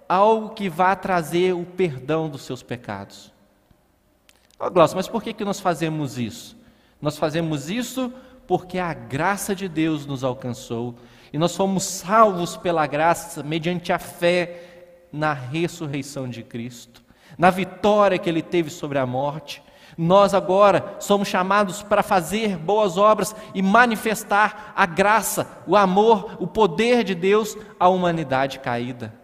algo 0.06 0.50
que 0.50 0.68
vá 0.68 0.94
trazer 0.94 1.54
o 1.54 1.64
perdão 1.64 2.28
dos 2.28 2.42
seus 2.42 2.62
pecados. 2.62 3.31
Oh, 4.64 4.70
Glaucio, 4.70 4.96
mas 4.96 5.08
por 5.08 5.20
que, 5.20 5.32
que 5.32 5.44
nós 5.44 5.58
fazemos 5.58 6.18
isso? 6.18 6.56
Nós 7.00 7.18
fazemos 7.18 7.68
isso 7.68 8.12
porque 8.46 8.78
a 8.78 8.94
graça 8.94 9.56
de 9.56 9.68
Deus 9.68 10.06
nos 10.06 10.22
alcançou 10.22 10.94
e 11.32 11.38
nós 11.38 11.56
fomos 11.56 11.82
salvos 11.82 12.56
pela 12.56 12.86
graça 12.86 13.42
mediante 13.42 13.92
a 13.92 13.98
fé 13.98 15.02
na 15.12 15.32
ressurreição 15.32 16.28
de 16.28 16.44
Cristo, 16.44 17.02
na 17.36 17.50
vitória 17.50 18.16
que 18.18 18.30
ele 18.30 18.40
teve 18.40 18.70
sobre 18.70 19.00
a 19.00 19.06
morte. 19.06 19.60
Nós 19.98 20.32
agora 20.32 20.94
somos 21.00 21.26
chamados 21.26 21.82
para 21.82 22.04
fazer 22.04 22.56
boas 22.56 22.96
obras 22.96 23.34
e 23.52 23.60
manifestar 23.62 24.72
a 24.76 24.86
graça, 24.86 25.60
o 25.66 25.76
amor, 25.76 26.36
o 26.38 26.46
poder 26.46 27.02
de 27.02 27.16
Deus 27.16 27.56
à 27.80 27.88
humanidade 27.88 28.60
caída. 28.60 29.21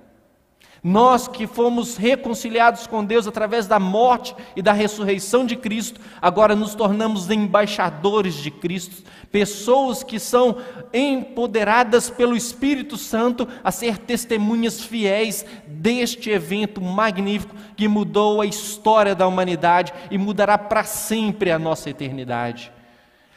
Nós 0.83 1.27
que 1.27 1.47
fomos 1.47 1.97
reconciliados 1.97 2.87
com 2.87 3.05
Deus 3.05 3.27
através 3.27 3.67
da 3.67 3.81
morte 3.81 4.35
e 4.55 4.63
da 4.63 4.73
ressurreição 4.73 5.45
de 5.45 5.57
Cristo, 5.57 6.01
agora 6.23 6.55
nos 6.55 6.75
tornamos 6.75 7.29
embaixadores 7.31 8.35
de 8.35 8.51
Cristo, 8.51 9.03
pessoas 9.31 10.05
que 10.05 10.21
são 10.21 10.57
empoderadas 10.93 12.09
pelo 12.09 12.37
Espírito 12.37 12.97
Santo 12.97 13.49
a 13.65 13.73
ser 13.73 13.99
testemunhas 13.99 14.81
fiéis 14.81 15.45
deste 15.67 16.31
evento 16.31 16.81
magnífico 16.81 17.57
que 17.77 17.89
mudou 17.89 18.41
a 18.41 18.47
história 18.47 19.15
da 19.15 19.27
humanidade 19.27 19.93
e 20.11 20.17
mudará 20.17 20.57
para 20.57 20.85
sempre 20.85 21.51
a 21.51 21.59
nossa 21.59 21.91
eternidade. 21.91 22.73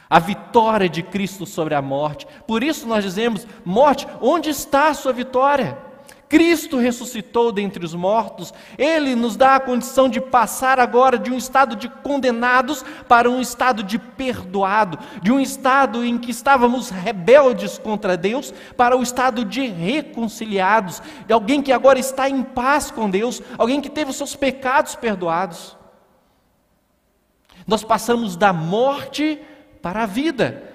A 0.07 0.19
vitória 0.19 0.89
de 0.89 1.01
Cristo 1.01 1.45
sobre 1.45 1.73
a 1.73 1.81
morte. 1.81 2.27
Por 2.45 2.63
isso 2.63 2.85
nós 2.85 3.03
dizemos: 3.03 3.47
morte, 3.63 4.05
onde 4.19 4.49
está 4.49 4.89
a 4.89 4.93
sua 4.93 5.13
vitória? 5.13 5.90
Cristo 6.31 6.77
ressuscitou 6.77 7.51
dentre 7.51 7.83
os 7.83 7.93
mortos, 7.93 8.53
Ele 8.77 9.17
nos 9.17 9.35
dá 9.35 9.55
a 9.55 9.59
condição 9.59 10.07
de 10.07 10.21
passar 10.21 10.79
agora 10.79 11.19
de 11.19 11.29
um 11.29 11.35
estado 11.35 11.75
de 11.75 11.89
condenados 11.89 12.85
para 13.05 13.29
um 13.29 13.41
estado 13.41 13.83
de 13.83 13.99
perdoado, 13.99 14.97
de 15.21 15.29
um 15.29 15.41
estado 15.41 16.05
em 16.05 16.17
que 16.17 16.31
estávamos 16.31 16.89
rebeldes 16.89 17.77
contra 17.77 18.15
Deus 18.15 18.53
para 18.77 18.95
o 18.95 19.03
estado 19.03 19.43
de 19.43 19.67
reconciliados, 19.67 21.03
de 21.27 21.33
alguém 21.33 21.61
que 21.61 21.73
agora 21.73 21.99
está 21.99 22.29
em 22.29 22.41
paz 22.43 22.89
com 22.89 23.09
Deus, 23.09 23.41
alguém 23.57 23.81
que 23.81 23.89
teve 23.89 24.11
os 24.11 24.15
seus 24.15 24.33
pecados 24.33 24.95
perdoados. 24.95 25.75
Nós 27.67 27.83
passamos 27.83 28.37
da 28.37 28.53
morte 28.53 29.37
para 29.81 30.03
a 30.03 30.05
vida. 30.05 30.70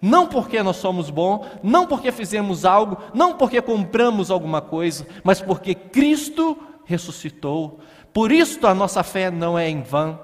Não 0.00 0.26
porque 0.26 0.62
nós 0.62 0.76
somos 0.76 1.10
bons, 1.10 1.46
não 1.62 1.86
porque 1.86 2.10
fizemos 2.10 2.64
algo, 2.64 2.96
não 3.12 3.34
porque 3.34 3.60
compramos 3.60 4.30
alguma 4.30 4.62
coisa, 4.62 5.06
mas 5.22 5.40
porque 5.40 5.74
Cristo 5.74 6.56
ressuscitou. 6.84 7.80
Por 8.12 8.32
isso 8.32 8.66
a 8.66 8.74
nossa 8.74 9.02
fé 9.02 9.30
não 9.30 9.58
é 9.58 9.68
em 9.68 9.82
vão. 9.82 10.18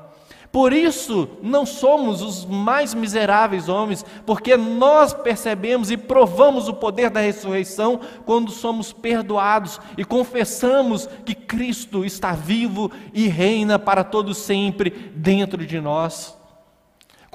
Por 0.51 0.73
isso 0.73 1.29
não 1.43 1.67
somos 1.67 2.23
os 2.23 2.47
mais 2.47 2.95
miseráveis 2.95 3.69
homens, 3.69 4.03
porque 4.25 4.57
nós 4.57 5.13
percebemos 5.13 5.91
e 5.91 5.99
provamos 5.99 6.67
o 6.67 6.73
poder 6.73 7.11
da 7.11 7.21
ressurreição 7.21 8.01
quando 8.25 8.51
somos 8.51 8.91
perdoados 8.91 9.79
e 9.99 10.05
confessamos 10.05 11.07
que 11.27 11.35
Cristo 11.35 12.07
está 12.07 12.33
vivo 12.33 12.91
e 13.13 13.29
reina 13.29 13.79
para 13.79 14.03
todo 14.03 14.33
sempre 14.33 15.13
dentro 15.15 15.67
de 15.67 15.79
nós. 15.79 16.35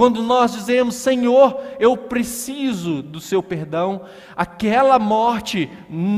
Quando 0.01 0.23
nós 0.23 0.53
dizemos, 0.53 0.95
Senhor, 0.95 1.61
eu 1.79 1.95
preciso 1.95 3.03
do 3.03 3.21
seu 3.21 3.43
perdão, 3.43 4.03
aquela 4.35 4.97
morte 4.97 5.69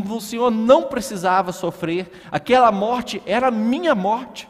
o 0.10 0.22
Senhor 0.22 0.50
não 0.50 0.84
precisava 0.84 1.52
sofrer, 1.52 2.10
aquela 2.32 2.72
morte 2.72 3.22
era 3.26 3.52
minha 3.52 3.94
morte. 3.94 4.48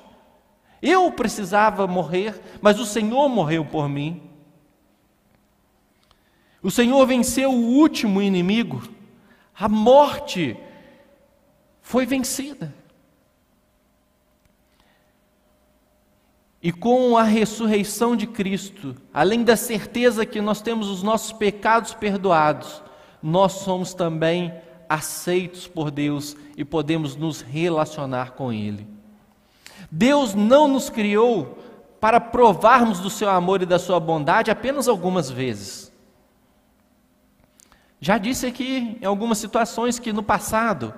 Eu 0.80 1.12
precisava 1.12 1.88
morrer, 1.88 2.40
mas 2.62 2.80
o 2.80 2.86
Senhor 2.86 3.28
morreu 3.28 3.66
por 3.66 3.90
mim. 3.90 4.22
O 6.62 6.70
Senhor 6.70 7.04
venceu 7.08 7.50
o 7.50 7.72
último 7.80 8.22
inimigo, 8.22 8.84
a 9.60 9.68
morte 9.68 10.56
foi 11.82 12.06
vencida. 12.06 12.72
E 16.64 16.72
com 16.72 17.18
a 17.18 17.24
ressurreição 17.24 18.16
de 18.16 18.26
Cristo, 18.26 18.96
além 19.14 19.44
da 19.44 19.58
certeza 19.58 20.26
que 20.26 20.40
nós 20.40 20.62
temos 20.62 20.88
os 20.90 21.04
nossos 21.04 21.34
pecados 21.34 21.94
perdoados, 21.94 22.82
nós 23.22 23.52
somos 23.52 23.94
também 23.94 24.54
aceitos 24.88 25.68
por 25.68 25.92
Deus 25.92 26.38
e 26.56 26.64
podemos 26.64 27.18
nos 27.18 27.42
relacionar 27.42 28.32
com 28.32 28.54
Ele. 28.54 28.88
Deus 29.92 30.34
não 30.34 30.70
nos 30.70 30.90
criou 30.90 31.58
para 32.00 32.22
provarmos 32.22 33.02
do 33.02 33.10
seu 33.10 33.30
amor 33.30 33.62
e 33.62 33.66
da 33.66 33.78
sua 33.78 34.00
bondade 34.00 34.50
apenas 34.50 34.88
algumas 34.88 35.30
vezes. 35.30 35.92
Já 38.00 38.18
disse 38.18 38.46
aqui 38.46 38.98
em 39.02 39.06
algumas 39.06 39.38
situações 39.38 40.00
que 40.00 40.14
no 40.14 40.24
passado 40.24 40.94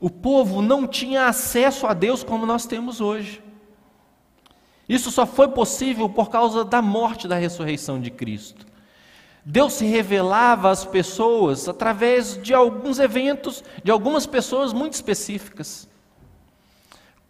o 0.00 0.08
povo 0.08 0.62
não 0.62 0.86
tinha 0.86 1.26
acesso 1.26 1.86
a 1.86 1.92
Deus 1.92 2.22
como 2.22 2.46
nós 2.46 2.64
temos 2.64 3.02
hoje. 3.02 3.42
Isso 4.88 5.10
só 5.10 5.26
foi 5.26 5.48
possível 5.48 6.08
por 6.08 6.30
causa 6.30 6.64
da 6.64 6.80
morte 6.80 7.28
da 7.28 7.36
ressurreição 7.36 8.00
de 8.00 8.10
Cristo. 8.10 8.66
Deus 9.44 9.74
se 9.74 9.84
revelava 9.84 10.70
às 10.70 10.84
pessoas 10.84 11.68
através 11.68 12.40
de 12.42 12.54
alguns 12.54 12.98
eventos, 12.98 13.62
de 13.84 13.90
algumas 13.90 14.26
pessoas 14.26 14.72
muito 14.72 14.94
específicas. 14.94 15.88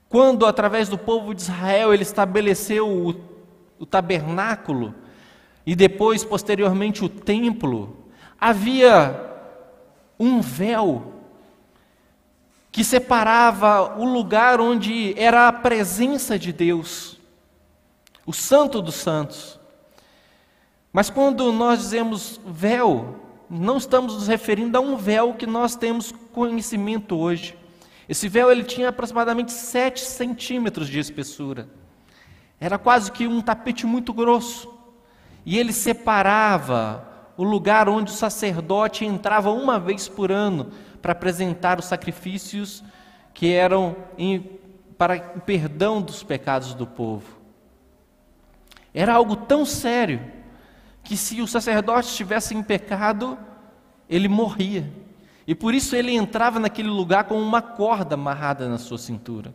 Quando, 0.08 0.46
através 0.46 0.88
do 0.88 0.96
povo 0.96 1.34
de 1.34 1.42
Israel, 1.42 1.92
ele 1.92 2.02
estabeleceu 2.02 2.88
o, 2.88 3.14
o 3.78 3.84
tabernáculo 3.84 4.94
e 5.66 5.74
depois, 5.74 6.24
posteriormente, 6.24 7.04
o 7.04 7.08
templo, 7.08 7.96
havia 8.40 9.20
um 10.18 10.40
véu 10.40 11.14
que 12.72 12.82
separava 12.82 13.98
o 13.98 14.04
lugar 14.04 14.60
onde 14.60 15.14
era 15.18 15.48
a 15.48 15.52
presença 15.52 16.38
de 16.38 16.52
Deus 16.52 17.17
o 18.28 18.32
Santo 18.34 18.82
dos 18.82 18.96
Santos. 18.96 19.58
Mas 20.92 21.08
quando 21.08 21.50
nós 21.50 21.78
dizemos 21.78 22.38
véu, 22.46 23.16
não 23.48 23.78
estamos 23.78 24.12
nos 24.12 24.28
referindo 24.28 24.76
a 24.76 24.82
um 24.82 24.98
véu 24.98 25.32
que 25.32 25.46
nós 25.46 25.74
temos 25.74 26.12
conhecimento 26.34 27.16
hoje. 27.16 27.56
Esse 28.06 28.28
véu 28.28 28.52
ele 28.52 28.64
tinha 28.64 28.90
aproximadamente 28.90 29.50
7 29.50 30.00
centímetros 30.00 30.88
de 30.88 30.98
espessura. 30.98 31.70
Era 32.60 32.76
quase 32.76 33.10
que 33.10 33.26
um 33.26 33.40
tapete 33.40 33.86
muito 33.86 34.12
grosso. 34.12 34.70
E 35.46 35.58
ele 35.58 35.72
separava 35.72 37.08
o 37.34 37.42
lugar 37.42 37.88
onde 37.88 38.12
o 38.12 38.14
sacerdote 38.14 39.06
entrava 39.06 39.50
uma 39.50 39.80
vez 39.80 40.06
por 40.06 40.30
ano 40.30 40.70
para 41.00 41.12
apresentar 41.12 41.78
os 41.78 41.86
sacrifícios 41.86 42.84
que 43.32 43.54
eram 43.54 43.96
em, 44.18 44.60
para 44.98 45.32
o 45.34 45.40
perdão 45.40 46.02
dos 46.02 46.22
pecados 46.22 46.74
do 46.74 46.86
povo. 46.86 47.37
Era 48.92 49.14
algo 49.14 49.36
tão 49.36 49.64
sério 49.64 50.20
que 51.02 51.16
se 51.16 51.40
o 51.40 51.46
sacerdote 51.46 52.08
estivesse 52.08 52.54
em 52.54 52.62
pecado, 52.62 53.38
ele 54.08 54.28
morria. 54.28 54.90
E 55.46 55.54
por 55.54 55.72
isso 55.72 55.96
ele 55.96 56.12
entrava 56.14 56.60
naquele 56.60 56.88
lugar 56.88 57.24
com 57.24 57.40
uma 57.40 57.62
corda 57.62 58.14
amarrada 58.14 58.68
na 58.68 58.76
sua 58.76 58.98
cintura. 58.98 59.54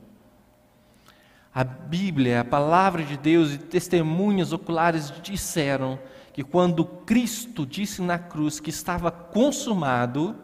A 1.54 1.64
Bíblia, 1.64 2.42
a 2.42 2.46
palavra 2.46 3.04
de 3.04 3.16
Deus 3.16 3.52
e 3.54 3.60
testemunhas 3.60 4.52
oculares 4.52 5.14
disseram 5.22 6.00
que 6.34 6.44
quando 6.44 6.84
Cristo 6.84 7.64
disse 7.64 8.02
na 8.02 8.18
cruz 8.18 8.60
que 8.60 8.72
estava 8.72 9.12
consumado, 9.12 10.36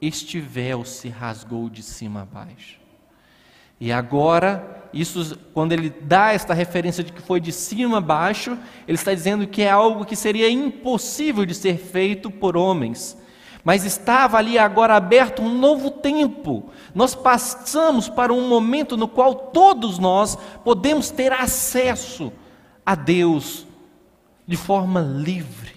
este 0.00 0.40
véu 0.40 0.82
se 0.82 1.10
rasgou 1.10 1.68
de 1.68 1.82
cima 1.82 2.22
a 2.22 2.24
baixo. 2.24 2.80
E 3.78 3.92
agora, 3.92 4.79
isso, 4.92 5.38
quando 5.54 5.72
ele 5.72 5.90
dá 6.02 6.32
esta 6.32 6.52
referência 6.52 7.04
de 7.04 7.12
que 7.12 7.22
foi 7.22 7.40
de 7.40 7.52
cima 7.52 7.98
a 7.98 8.00
baixo, 8.00 8.58
ele 8.88 8.96
está 8.96 9.14
dizendo 9.14 9.46
que 9.46 9.62
é 9.62 9.70
algo 9.70 10.04
que 10.04 10.16
seria 10.16 10.50
impossível 10.50 11.46
de 11.46 11.54
ser 11.54 11.78
feito 11.78 12.30
por 12.30 12.56
homens. 12.56 13.16
Mas 13.62 13.84
estava 13.84 14.38
ali 14.38 14.58
agora 14.58 14.96
aberto 14.96 15.42
um 15.42 15.54
novo 15.54 15.90
tempo. 15.90 16.70
Nós 16.94 17.14
passamos 17.14 18.08
para 18.08 18.32
um 18.32 18.48
momento 18.48 18.96
no 18.96 19.06
qual 19.06 19.34
todos 19.34 19.98
nós 19.98 20.36
podemos 20.64 21.10
ter 21.10 21.32
acesso 21.32 22.32
a 22.84 22.94
Deus 22.94 23.66
de 24.46 24.56
forma 24.56 25.00
livre. 25.00 25.76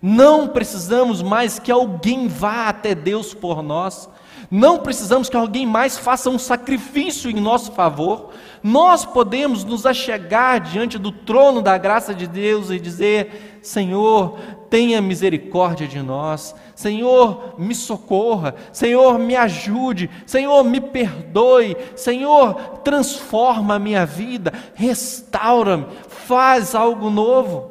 Não 0.00 0.48
precisamos 0.48 1.22
mais 1.22 1.58
que 1.58 1.70
alguém 1.70 2.28
vá 2.28 2.68
até 2.68 2.94
Deus 2.94 3.34
por 3.34 3.62
nós. 3.62 4.08
Não 4.50 4.78
precisamos 4.78 5.28
que 5.28 5.36
alguém 5.36 5.66
mais 5.66 5.98
faça 5.98 6.30
um 6.30 6.38
sacrifício 6.38 7.30
em 7.30 7.34
nosso 7.34 7.72
favor. 7.72 8.30
Nós 8.62 9.04
podemos 9.04 9.62
nos 9.62 9.84
achegar 9.84 10.60
diante 10.60 10.98
do 10.98 11.12
trono 11.12 11.60
da 11.60 11.76
graça 11.76 12.14
de 12.14 12.26
Deus 12.26 12.70
e 12.70 12.80
dizer: 12.80 13.60
Senhor, 13.62 14.38
tenha 14.70 15.02
misericórdia 15.02 15.86
de 15.86 16.00
nós. 16.00 16.54
Senhor, 16.74 17.56
me 17.58 17.74
socorra. 17.74 18.54
Senhor, 18.72 19.18
me 19.18 19.36
ajude. 19.36 20.08
Senhor, 20.24 20.64
me 20.64 20.80
perdoe. 20.80 21.76
Senhor, 21.94 22.54
transforma 22.82 23.74
a 23.74 23.78
minha 23.78 24.06
vida. 24.06 24.52
Restaura-me. 24.74 25.86
Faz 26.08 26.74
algo 26.74 27.10
novo. 27.10 27.70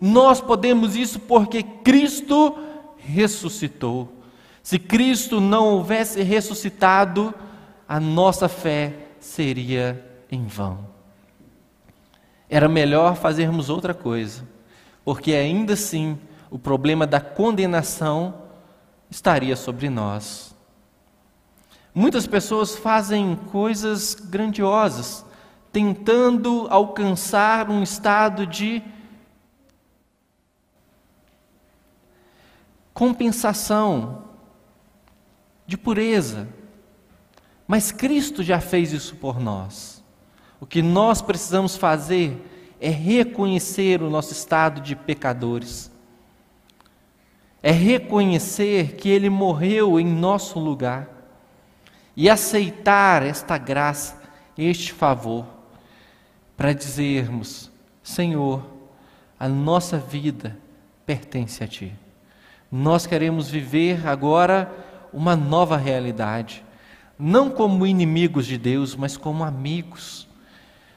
Nós 0.00 0.40
podemos 0.40 0.96
isso 0.96 1.20
porque 1.20 1.62
Cristo 1.62 2.56
ressuscitou. 2.96 4.19
Se 4.70 4.78
Cristo 4.78 5.40
não 5.40 5.66
houvesse 5.66 6.22
ressuscitado, 6.22 7.34
a 7.88 7.98
nossa 7.98 8.48
fé 8.48 9.08
seria 9.18 10.00
em 10.30 10.46
vão. 10.46 10.86
Era 12.48 12.68
melhor 12.68 13.16
fazermos 13.16 13.68
outra 13.68 13.92
coisa, 13.92 14.46
porque 15.04 15.32
ainda 15.32 15.72
assim 15.72 16.16
o 16.48 16.56
problema 16.56 17.04
da 17.04 17.20
condenação 17.20 18.32
estaria 19.10 19.56
sobre 19.56 19.90
nós. 19.90 20.54
Muitas 21.92 22.28
pessoas 22.28 22.76
fazem 22.76 23.34
coisas 23.50 24.14
grandiosas, 24.14 25.26
tentando 25.72 26.68
alcançar 26.70 27.68
um 27.68 27.82
estado 27.82 28.46
de 28.46 28.80
compensação, 32.94 34.29
de 35.70 35.78
pureza. 35.78 36.48
Mas 37.64 37.92
Cristo 37.92 38.42
já 38.42 38.60
fez 38.60 38.92
isso 38.92 39.14
por 39.14 39.38
nós. 39.38 40.02
O 40.60 40.66
que 40.66 40.82
nós 40.82 41.22
precisamos 41.22 41.76
fazer 41.76 42.44
é 42.80 42.90
reconhecer 42.90 44.02
o 44.02 44.10
nosso 44.10 44.32
estado 44.32 44.80
de 44.80 44.96
pecadores. 44.96 45.88
É 47.62 47.70
reconhecer 47.70 48.96
que 48.96 49.08
Ele 49.08 49.30
morreu 49.30 50.00
em 50.00 50.04
nosso 50.04 50.58
lugar 50.58 51.08
e 52.16 52.28
aceitar 52.28 53.22
esta 53.22 53.56
graça, 53.56 54.20
este 54.58 54.92
favor, 54.92 55.46
para 56.56 56.72
dizermos: 56.72 57.70
Senhor, 58.02 58.66
a 59.38 59.48
nossa 59.48 59.98
vida 59.98 60.58
pertence 61.06 61.62
a 61.62 61.68
Ti. 61.68 61.92
Nós 62.72 63.06
queremos 63.06 63.48
viver 63.48 64.04
agora 64.08 64.89
uma 65.12 65.36
nova 65.36 65.76
realidade, 65.76 66.64
não 67.18 67.50
como 67.50 67.86
inimigos 67.86 68.46
de 68.46 68.56
Deus, 68.56 68.96
mas 68.96 69.16
como 69.16 69.44
amigos, 69.44 70.28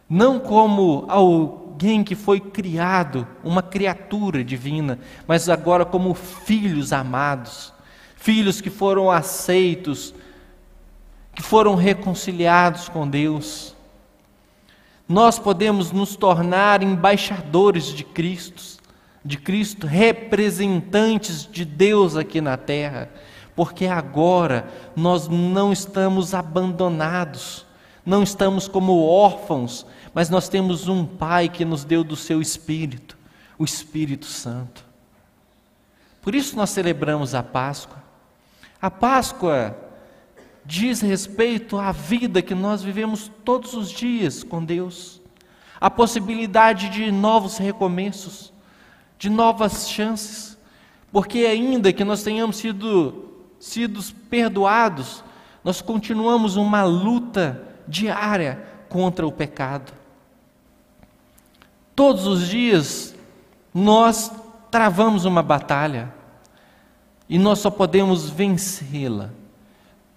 não 0.10 0.40
como 0.40 1.06
alguém 1.08 2.04
que 2.04 2.16
foi 2.16 2.40
criado, 2.40 3.28
uma 3.44 3.62
criatura 3.62 4.44
divina, 4.44 5.00
mas 5.28 5.50
agora 5.50 5.86
como 5.86 6.14
filhos 6.14 6.94
amados, 6.94 7.74
filhos 8.16 8.62
que 8.62 8.70
foram 8.70 9.12
aceitos, 9.12 10.14
que 11.36 11.42
foram 11.42 11.76
reconciliados 11.76 12.88
com 12.88 13.08
Deus. 13.08 13.76
Nós 15.08 15.38
podemos 15.38 15.92
nos 15.92 16.16
tornar 16.16 16.82
embaixadores 16.82 17.88
de 17.88 18.04
Cristo, 18.04 18.82
de 19.26 19.38
Cristo, 19.38 19.88
representantes 19.88 21.50
de 21.50 21.66
Deus 21.66 22.16
aqui 22.16 22.40
na 22.40 22.56
terra, 22.58 23.10
porque 23.56 23.86
agora 23.86 24.68
nós 24.96 25.28
não 25.28 25.72
estamos 25.72 26.34
abandonados, 26.34 27.66
não 28.06 28.24
estamos 28.24 28.68
como 28.68 29.06
órfãos, 29.06 29.86
mas 30.14 30.30
nós 30.30 30.50
temos 30.50 30.88
um 30.88 31.06
Pai 31.06 31.50
que 31.50 31.64
nos 31.64 31.84
deu 31.84 32.04
do 32.04 32.16
seu 32.16 32.42
Espírito, 32.42 33.18
o 33.58 33.64
Espírito 33.64 34.26
Santo. 34.26 34.86
Por 36.22 36.34
isso 36.34 36.56
nós 36.56 36.70
celebramos 36.70 37.36
a 37.36 37.44
Páscoa. 37.44 38.02
A 38.82 38.90
Páscoa 38.90 39.78
diz 40.66 41.02
respeito 41.02 41.78
à 41.78 41.92
vida 41.92 42.42
que 42.42 42.56
nós 42.56 42.82
vivemos 42.82 43.32
todos 43.44 43.74
os 43.74 43.92
dias 43.92 44.44
com 44.44 44.64
Deus, 44.64 45.22
a 45.80 45.90
possibilidade 45.90 46.90
de 46.90 47.12
novos 47.12 47.58
recomeços 47.58 48.54
de 49.24 49.30
novas 49.30 49.90
chances, 49.90 50.58
porque 51.10 51.46
ainda 51.46 51.94
que 51.94 52.04
nós 52.04 52.24
tenhamos 52.24 52.58
sido 52.58 53.33
sido 53.64 54.04
perdoados, 54.30 55.24
nós 55.64 55.82
continuamos 55.82 56.58
uma 56.58 56.84
luta 56.84 57.66
diária 57.88 58.62
contra 58.90 59.26
o 59.26 59.32
pecado. 59.32 59.94
Todos 61.96 62.28
os 62.28 62.50
dias 62.50 63.16
nós 63.74 64.30
travamos 64.70 65.24
uma 65.24 65.42
batalha 65.42 66.14
e 67.30 67.40
nós 67.40 67.60
só 67.60 67.72
podemos 67.72 68.30
vencê-la 68.30 69.30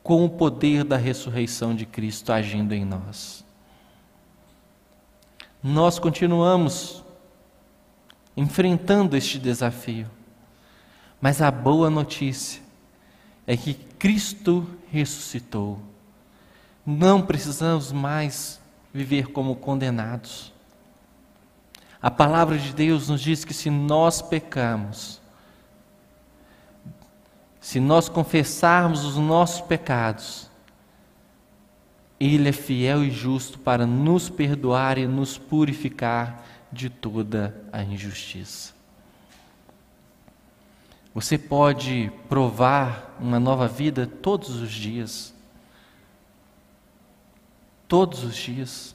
com 0.02 0.24
o 0.24 0.30
poder 0.30 0.82
da 0.82 0.96
ressurreição 0.96 1.72
de 1.72 1.86
Cristo 1.86 2.32
agindo 2.32 2.74
em 2.74 2.84
nós. 2.84 3.44
Nós 5.62 6.00
continuamos 6.00 7.04
enfrentando 8.36 9.16
este 9.16 9.38
desafio. 9.38 10.10
Mas 11.20 11.40
a 11.40 11.50
boa 11.50 11.88
notícia 11.88 12.65
é 13.46 13.56
que 13.56 13.74
Cristo 13.74 14.66
ressuscitou. 14.90 15.80
Não 16.84 17.22
precisamos 17.22 17.92
mais 17.92 18.60
viver 18.92 19.28
como 19.28 19.56
condenados. 19.56 20.52
A 22.00 22.10
palavra 22.10 22.58
de 22.58 22.72
Deus 22.72 23.08
nos 23.08 23.20
diz 23.20 23.44
que 23.44 23.54
se 23.54 23.70
nós 23.70 24.20
pecamos, 24.20 25.20
se 27.60 27.80
nós 27.80 28.08
confessarmos 28.08 29.04
os 29.04 29.16
nossos 29.16 29.60
pecados, 29.60 30.48
Ele 32.18 32.48
é 32.48 32.52
fiel 32.52 33.02
e 33.02 33.10
justo 33.10 33.58
para 33.58 33.86
nos 33.86 34.28
perdoar 34.30 34.98
e 34.98 35.06
nos 35.06 35.36
purificar 35.36 36.44
de 36.70 36.88
toda 36.88 37.60
a 37.72 37.82
injustiça. 37.82 38.75
Você 41.16 41.38
pode 41.38 42.12
provar 42.28 43.16
uma 43.18 43.40
nova 43.40 43.66
vida 43.66 44.06
todos 44.06 44.50
os 44.60 44.70
dias. 44.70 45.32
Todos 47.88 48.22
os 48.22 48.36
dias. 48.36 48.94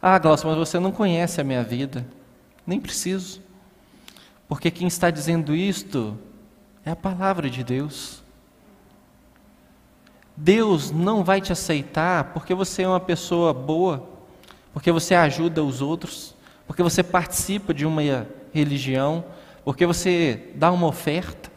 Ah, 0.00 0.16
Glaucio, 0.20 0.48
mas 0.48 0.56
você 0.56 0.78
não 0.78 0.92
conhece 0.92 1.40
a 1.40 1.44
minha 1.44 1.64
vida. 1.64 2.06
Nem 2.64 2.78
preciso. 2.78 3.42
Porque 4.46 4.70
quem 4.70 4.86
está 4.86 5.10
dizendo 5.10 5.52
isto 5.52 6.16
é 6.84 6.92
a 6.92 6.96
palavra 6.96 7.50
de 7.50 7.64
Deus. 7.64 8.22
Deus 10.36 10.92
não 10.92 11.24
vai 11.24 11.40
te 11.40 11.50
aceitar 11.50 12.32
porque 12.34 12.54
você 12.54 12.82
é 12.82 12.88
uma 12.88 13.00
pessoa 13.00 13.52
boa, 13.52 14.08
porque 14.72 14.92
você 14.92 15.16
ajuda 15.16 15.64
os 15.64 15.82
outros, 15.82 16.36
porque 16.68 16.84
você 16.84 17.02
participa 17.02 17.74
de 17.74 17.84
uma 17.84 18.28
religião, 18.54 19.24
porque 19.64 19.86
você 19.86 20.50
dá 20.54 20.70
uma 20.70 20.86
oferta, 20.86 21.50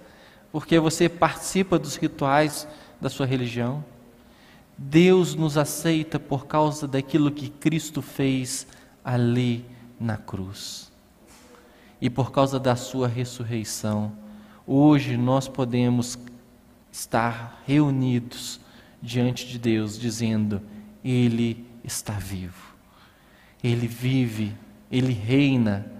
porque 0.51 0.79
você 0.79 1.09
participa 1.09 1.77
dos 1.77 1.95
rituais 1.95 2.67
da 2.99 3.09
sua 3.09 3.25
religião. 3.25 3.83
Deus 4.77 5.35
nos 5.35 5.57
aceita 5.57 6.19
por 6.19 6.47
causa 6.47 6.87
daquilo 6.87 7.31
que 7.31 7.49
Cristo 7.49 8.01
fez 8.01 8.67
ali 9.03 9.65
na 9.99 10.17
cruz. 10.17 10.91
E 12.01 12.09
por 12.09 12.31
causa 12.31 12.59
da 12.59 12.75
sua 12.75 13.07
ressurreição, 13.07 14.11
hoje 14.67 15.17
nós 15.17 15.47
podemos 15.47 16.19
estar 16.91 17.61
reunidos 17.65 18.59
diante 19.01 19.47
de 19.47 19.57
Deus, 19.57 19.97
dizendo: 19.97 20.61
Ele 21.03 21.65
está 21.83 22.13
vivo, 22.13 22.75
Ele 23.63 23.87
vive 23.87 24.53
ele 24.91 25.13
reina. 25.13 25.91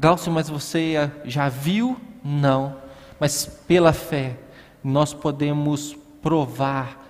Galcio, 0.00 0.32
mas 0.32 0.48
você 0.48 1.12
já 1.26 1.50
viu? 1.50 2.00
Não. 2.24 2.74
Mas 3.20 3.44
pela 3.44 3.92
fé, 3.92 4.38
nós 4.82 5.12
podemos 5.12 5.94
provar 6.22 7.06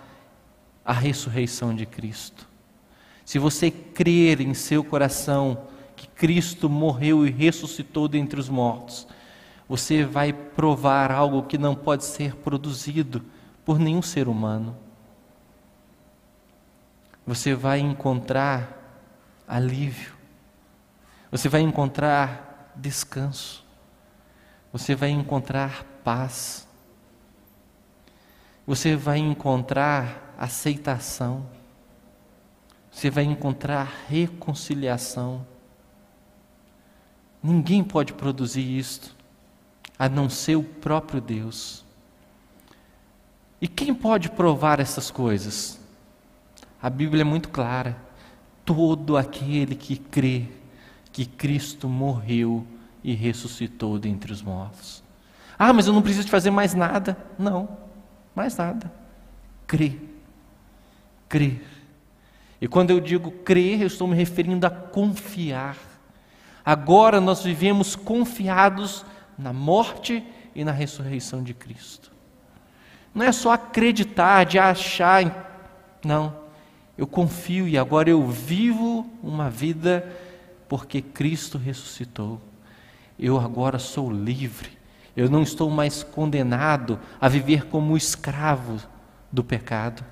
a 0.84 0.92
ressurreição 0.92 1.72
de 1.72 1.86
Cristo. 1.86 2.48
Se 3.24 3.38
você 3.38 3.70
crer 3.70 4.40
em 4.40 4.54
seu 4.54 4.82
coração 4.82 5.68
que 5.94 6.08
Cristo 6.08 6.68
morreu 6.68 7.24
e 7.24 7.30
ressuscitou 7.30 8.08
dentre 8.08 8.40
os 8.40 8.48
mortos, 8.48 9.06
você 9.68 10.04
vai 10.04 10.32
provar 10.32 11.12
algo 11.12 11.44
que 11.44 11.56
não 11.56 11.76
pode 11.76 12.04
ser 12.04 12.34
produzido 12.34 13.24
por 13.64 13.78
nenhum 13.78 14.02
ser 14.02 14.26
humano. 14.26 14.76
Você 17.24 17.54
vai 17.54 17.78
encontrar 17.78 19.06
alívio 19.46 20.18
você 21.30 21.48
vai 21.48 21.60
encontrar 21.60 22.49
descanso. 22.76 23.64
Você 24.72 24.94
vai 24.94 25.10
encontrar 25.10 25.84
paz. 26.04 26.66
você 28.66 28.94
vai 28.94 29.18
encontrar 29.18 30.34
aceitação, 30.38 31.44
você 32.90 33.10
vai 33.10 33.24
encontrar 33.24 34.06
reconciliação. 34.08 35.44
Ninguém 37.42 37.82
pode 37.82 38.12
produzir 38.12 38.78
isto 38.78 39.16
a 39.98 40.08
não 40.08 40.30
ser 40.30 40.56
o 40.56 40.62
próprio 40.62 41.20
Deus. 41.20 41.84
E 43.60 43.66
quem 43.66 43.92
pode 43.92 44.30
provar 44.30 44.78
essas 44.78 45.10
coisas? 45.10 45.80
A 46.80 46.88
Bíblia 46.88 47.22
é 47.22 47.24
muito 47.24 47.48
clara. 47.48 47.96
Todo 48.64 49.16
aquele 49.16 49.74
que 49.74 49.96
crê 49.96 50.48
que 51.12 51.26
Cristo 51.26 51.88
morreu 51.88 52.66
e 53.02 53.14
ressuscitou 53.14 53.98
dentre 53.98 54.32
os 54.32 54.42
mortos. 54.42 55.02
Ah, 55.58 55.72
mas 55.72 55.86
eu 55.86 55.92
não 55.92 56.02
preciso 56.02 56.24
de 56.24 56.30
fazer 56.30 56.50
mais 56.50 56.74
nada. 56.74 57.16
Não, 57.38 57.68
mais 58.34 58.56
nada. 58.56 58.90
Crê. 59.66 59.98
Crer. 61.28 61.62
E 62.60 62.68
quando 62.68 62.90
eu 62.90 63.00
digo 63.00 63.30
crer, 63.30 63.80
eu 63.80 63.86
estou 63.86 64.06
me 64.06 64.14
referindo 64.14 64.66
a 64.66 64.70
confiar. 64.70 65.76
Agora 66.64 67.20
nós 67.20 67.42
vivemos 67.42 67.96
confiados 67.96 69.04
na 69.38 69.52
morte 69.52 70.22
e 70.54 70.64
na 70.64 70.72
ressurreição 70.72 71.42
de 71.42 71.54
Cristo. 71.54 72.12
Não 73.14 73.24
é 73.24 73.32
só 73.32 73.52
acreditar, 73.52 74.44
de 74.44 74.58
achar. 74.58 75.98
Não. 76.04 76.38
Eu 76.96 77.06
confio 77.06 77.66
e 77.66 77.78
agora 77.78 78.10
eu 78.10 78.26
vivo 78.28 79.10
uma 79.22 79.48
vida 79.48 80.06
porque 80.70 81.02
Cristo 81.02 81.58
ressuscitou. 81.58 82.40
Eu 83.18 83.40
agora 83.40 83.76
sou 83.76 84.08
livre. 84.08 84.70
Eu 85.16 85.28
não 85.28 85.42
estou 85.42 85.68
mais 85.68 86.04
condenado 86.04 86.96
a 87.20 87.28
viver 87.28 87.66
como 87.66 87.96
escravo 87.96 88.80
do 89.32 89.42
pecado. 89.42 90.04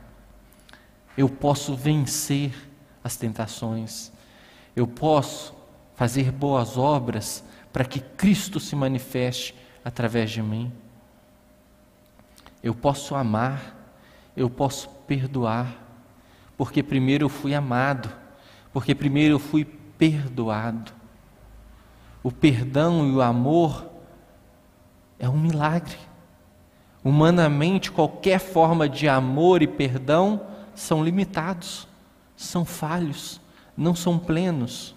Eu 1.16 1.29
posso 1.29 1.77
vencer 1.77 2.53
as 3.05 3.14
tentações. 3.14 4.11
Eu 4.75 4.85
posso 4.88 5.55
fazer 5.94 6.33
boas 6.33 6.77
obras 6.77 7.44
para 7.73 7.85
que 7.85 8.01
Cristo 8.01 8.59
se 8.59 8.75
manifeste 8.75 9.55
através 9.85 10.29
de 10.29 10.42
mim. 10.42 10.73
Eu 12.64 12.75
posso 12.75 13.14
amar, 13.14 13.77
eu 14.37 14.51
posso 14.51 14.88
perdoar, 15.07 15.73
porque 16.57 16.83
primeiro 16.83 17.27
eu 17.27 17.29
fui 17.29 17.55
amado, 17.55 18.11
porque 18.73 18.92
primeiro 18.92 19.35
eu 19.35 19.38
fui 19.38 19.78
perdoado. 19.99 20.93
O 22.23 22.33
perdão 22.33 23.07
e 23.07 23.13
o 23.13 23.21
amor 23.21 23.87
é 25.19 25.29
um 25.29 25.37
milagre. 25.37 25.99
Humanamente, 27.05 27.91
qualquer 27.91 28.39
forma 28.39 28.89
de 28.89 29.09
amor 29.09 29.63
e 29.63 29.67
perdão 29.67 30.43
são 30.75 31.03
limitados, 31.03 31.89
são 32.37 32.65
falhos, 32.65 33.41
não 33.77 33.95
são 33.95 34.19
plenos. 34.19 34.95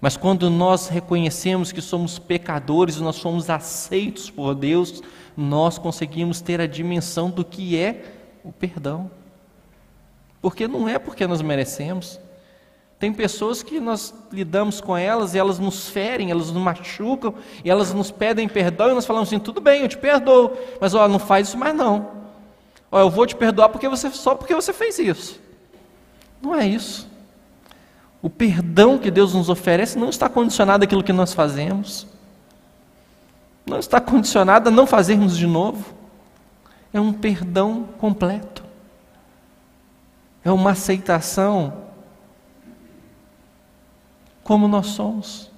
Mas 0.00 0.16
quando 0.16 0.50
nós 0.50 0.88
reconhecemos 0.88 1.72
que 1.72 1.80
somos 1.80 2.18
pecadores, 2.18 3.00
nós 3.00 3.16
somos 3.16 3.48
aceitos 3.48 4.30
por 4.30 4.54
Deus, 4.54 5.02
nós 5.36 5.78
conseguimos 5.78 6.40
ter 6.40 6.60
a 6.60 6.66
dimensão 6.66 7.30
do 7.30 7.44
que 7.44 7.78
é 7.78 8.04
o 8.44 8.52
perdão. 8.52 9.10
Porque 10.42 10.68
não 10.68 10.86
é 10.86 10.98
porque 10.98 11.26
nós 11.26 11.40
merecemos. 11.40 12.20
Tem 13.04 13.12
pessoas 13.12 13.62
que 13.62 13.78
nós 13.78 14.14
lidamos 14.32 14.80
com 14.80 14.96
elas 14.96 15.34
e 15.34 15.38
elas 15.38 15.58
nos 15.58 15.90
ferem, 15.90 16.30
elas 16.30 16.50
nos 16.50 16.62
machucam 16.62 17.34
e 17.62 17.68
elas 17.68 17.92
nos 17.92 18.10
pedem 18.10 18.48
perdão 18.48 18.90
e 18.90 18.94
nós 18.94 19.04
falamos 19.04 19.28
assim: 19.28 19.38
tudo 19.38 19.60
bem, 19.60 19.82
eu 19.82 19.88
te 19.88 19.98
perdoo, 19.98 20.56
mas 20.80 20.94
ó, 20.94 21.06
não 21.06 21.18
faz 21.18 21.48
isso 21.48 21.58
mais 21.58 21.76
não. 21.76 22.08
Ó, 22.90 22.98
eu 22.98 23.10
vou 23.10 23.26
te 23.26 23.36
perdoar 23.36 23.68
porque 23.68 23.86
você 23.90 24.08
só 24.08 24.34
porque 24.34 24.54
você 24.54 24.72
fez 24.72 24.98
isso. 24.98 25.38
Não 26.40 26.54
é 26.54 26.66
isso. 26.66 27.06
O 28.22 28.30
perdão 28.30 28.96
que 28.96 29.10
Deus 29.10 29.34
nos 29.34 29.50
oferece 29.50 29.98
não 29.98 30.08
está 30.08 30.26
condicionado 30.26 30.84
àquilo 30.84 31.04
que 31.04 31.12
nós 31.12 31.34
fazemos, 31.34 32.06
não 33.66 33.78
está 33.80 34.00
condicionado 34.00 34.70
a 34.70 34.72
não 34.72 34.86
fazermos 34.86 35.36
de 35.36 35.46
novo. 35.46 35.92
É 36.90 36.98
um 36.98 37.12
perdão 37.12 37.86
completo, 37.98 38.64
é 40.42 40.50
uma 40.50 40.70
aceitação 40.70 41.83
como 44.44 44.68
nós 44.68 44.88
somos, 44.88 45.50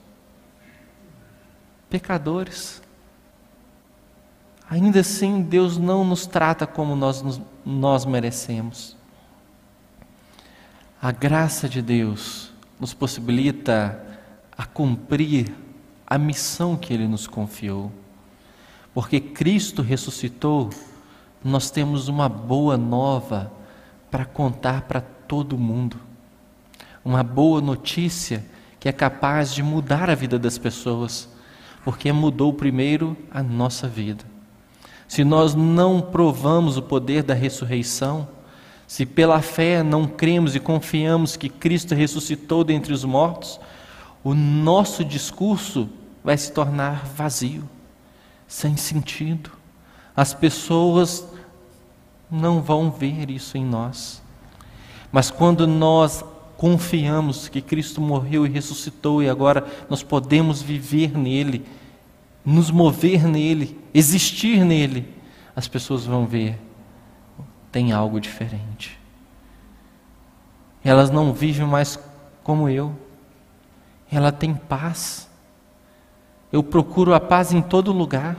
pecadores. 1.91 2.81
Ainda 4.71 5.01
assim, 5.01 5.43
Deus 5.43 5.77
não 5.77 6.05
nos 6.05 6.27
trata 6.27 6.67
como 6.67 6.95
nós, 6.95 7.41
nós 7.65 8.05
merecemos. 8.05 8.97
A 11.03 11.11
graça 11.11 11.69
de 11.69 11.83
Deus 11.83 12.53
nos 12.79 12.95
possibilita 12.95 14.01
a 14.57 14.65
cumprir 14.65 15.53
a 16.07 16.17
missão 16.17 16.77
que 16.77 16.95
Ele 16.95 17.09
nos 17.09 17.27
confiou. 17.27 17.93
Porque 18.95 19.21
Cristo 19.21 19.83
ressuscitou, 19.83 20.71
nós 21.45 21.71
temos 21.71 22.09
uma 22.09 22.29
boa 22.29 22.77
nova 22.77 23.53
para 24.11 24.25
contar 24.25 24.83
para 24.83 25.01
todo 25.01 25.59
mundo. 25.59 26.01
Uma 27.05 27.23
boa 27.23 27.61
notícia 27.61 28.45
que 28.87 28.91
é 28.91 28.93
capaz 28.93 29.53
de 29.53 29.65
mudar 29.65 30.09
a 30.09 30.15
vida 30.15 30.39
das 30.39 30.59
pessoas, 30.59 31.29
porque 31.85 32.13
mudou 32.13 32.53
primeiro 32.53 33.17
a 33.33 33.43
nossa 33.43 33.89
vida. 33.89 34.25
Se 35.09 35.25
nós 35.25 35.57
não 35.57 36.01
provamos 36.01 36.77
o 36.77 36.83
poder 36.83 37.25
da 37.25 37.35
ressurreição, 37.35 38.29
se 38.87 39.05
pela 39.05 39.43
fé 39.43 39.83
não 39.83 40.07
cremos 40.07 40.55
e 40.55 40.61
confiamos 40.61 41.37
que 41.37 41.49
Cristo 41.49 41.97
ressuscitou 41.97 42.63
dentre 42.63 42.93
os 42.93 43.05
mortos, 43.05 43.59
o 44.23 44.35
nosso 44.35 45.05
discurso 45.05 45.89
vai 46.23 46.39
se 46.39 46.53
tornar 46.53 47.05
vazio, 47.07 47.69
sem 48.47 48.77
sentido. 48.77 49.51
As 50.17 50.33
pessoas 50.33 51.27
não 52.31 52.63
vão 52.63 52.89
ver 52.89 53.33
isso 53.33 53.59
em 53.59 53.65
nós. 53.65 54.23
Mas 55.11 55.29
quando 55.29 55.67
nós 55.67 56.25
confiamos 56.57 57.49
que 57.49 57.61
Cristo 57.61 58.01
morreu 58.01 58.47
e 58.47 58.51
ressuscitou 58.51 59.23
e 59.23 59.29
agora 59.29 59.67
nós 59.91 60.03
podemos 60.03 60.63
viver 60.63 61.17
nele, 61.17 61.65
nos 62.45 62.71
mover 62.71 63.27
nele, 63.27 63.79
existir 63.93 64.65
nele, 64.65 65.13
as 65.55 65.69
pessoas 65.69 66.05
vão 66.05 66.27
ver 66.27 66.59
tem 67.77 67.93
algo 67.93 68.19
diferente. 68.19 68.99
Elas 70.83 71.11
não 71.11 71.35
vivem 71.35 71.67
mais 71.67 71.99
como 72.43 72.71
eu. 72.71 72.97
Ela 74.11 74.33
tem 74.33 74.55
paz. 74.55 75.29
Eu 76.51 76.63
procuro 76.63 77.13
a 77.13 77.21
paz 77.21 77.53
em 77.53 77.61
todo 77.61 77.93
lugar. 77.93 78.35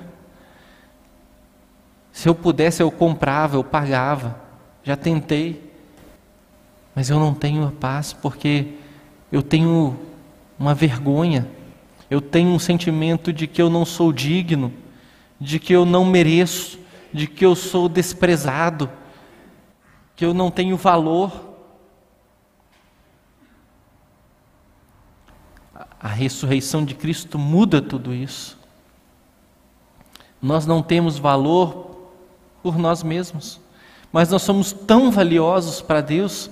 Se 2.12 2.28
eu 2.28 2.34
pudesse, 2.34 2.82
eu 2.82 2.90
comprava, 2.90 3.58
eu 3.58 3.64
pagava. 3.64 4.42
Já 4.82 4.96
tentei. 4.96 5.67
Mas 6.98 7.12
eu 7.12 7.20
não 7.20 7.32
tenho 7.32 7.64
a 7.64 7.72
paz 7.72 8.12
porque 8.12 8.74
eu 9.32 9.44
tenho 9.44 9.96
uma 10.58 10.74
vergonha. 10.74 11.48
Eu 12.10 12.20
tenho 12.20 12.50
um 12.50 12.58
sentimento 12.58 13.32
de 13.32 13.46
que 13.46 13.62
eu 13.62 13.70
não 13.70 13.86
sou 13.86 14.12
digno, 14.12 14.74
de 15.40 15.60
que 15.60 15.72
eu 15.72 15.86
não 15.86 16.04
mereço, 16.04 16.80
de 17.14 17.28
que 17.28 17.46
eu 17.46 17.54
sou 17.54 17.88
desprezado 17.88 18.90
que 20.16 20.26
eu 20.26 20.34
não 20.34 20.50
tenho 20.50 20.76
valor. 20.76 21.32
A 26.00 26.08
ressurreição 26.08 26.84
de 26.84 26.96
Cristo 26.96 27.38
muda 27.38 27.80
tudo 27.80 28.12
isso. 28.12 28.58
Nós 30.42 30.66
não 30.66 30.82
temos 30.82 31.20
valor 31.20 32.10
por 32.64 32.76
nós 32.76 33.04
mesmos, 33.04 33.62
mas 34.12 34.32
nós 34.32 34.42
somos 34.42 34.74
tão 34.74 35.12
valiosos 35.12 35.80
para 35.80 36.02
Deus 36.02 36.50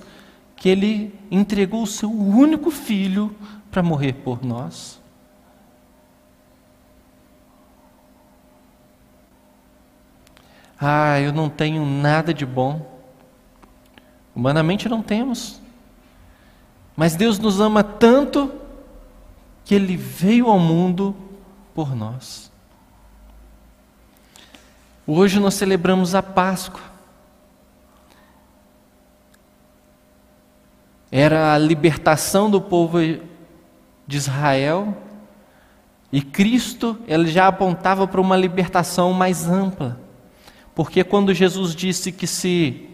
que 0.56 0.68
Ele 0.68 1.14
entregou 1.30 1.82
o 1.82 1.86
seu 1.86 2.10
único 2.10 2.70
filho 2.70 3.34
para 3.70 3.82
morrer 3.82 4.14
por 4.14 4.44
nós. 4.44 4.98
Ah, 10.80 11.20
eu 11.20 11.32
não 11.32 11.48
tenho 11.48 11.84
nada 11.84 12.34
de 12.34 12.44
bom. 12.44 12.94
Humanamente 14.34 14.88
não 14.88 15.02
temos. 15.02 15.60
Mas 16.94 17.14
Deus 17.14 17.38
nos 17.38 17.60
ama 17.60 17.82
tanto 17.82 18.52
que 19.64 19.74
Ele 19.74 19.96
veio 19.96 20.48
ao 20.48 20.58
mundo 20.58 21.14
por 21.74 21.94
nós. 21.94 22.50
Hoje 25.06 25.38
nós 25.38 25.54
celebramos 25.54 26.14
a 26.14 26.22
Páscoa. 26.22 26.95
Era 31.18 31.54
a 31.54 31.58
libertação 31.58 32.50
do 32.50 32.60
povo 32.60 32.98
de 34.06 34.16
Israel 34.18 34.94
e 36.12 36.20
Cristo 36.20 36.98
ele 37.08 37.26
já 37.28 37.48
apontava 37.48 38.06
para 38.06 38.20
uma 38.20 38.36
libertação 38.36 39.14
mais 39.14 39.48
ampla, 39.48 39.98
Porque 40.74 41.02
quando 41.02 41.32
Jesus 41.32 41.74
disse 41.74 42.12
que 42.12 42.26
se 42.26 42.90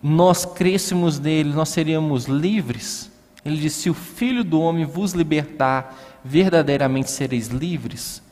nós 0.00 0.44
crêssemos 0.44 1.18
nele, 1.18 1.52
nós 1.52 1.70
seríamos 1.70 2.26
livres, 2.26 3.10
ele 3.44 3.56
disse: 3.56 3.82
Se 3.82 3.90
o 3.90 3.94
Filho 3.94 4.44
do 4.44 4.60
Homem 4.60 4.84
vos 4.84 5.14
libertar, 5.14 5.98
verdadeiramente 6.24 7.10
sereis 7.10 7.48
livres. 7.48 8.22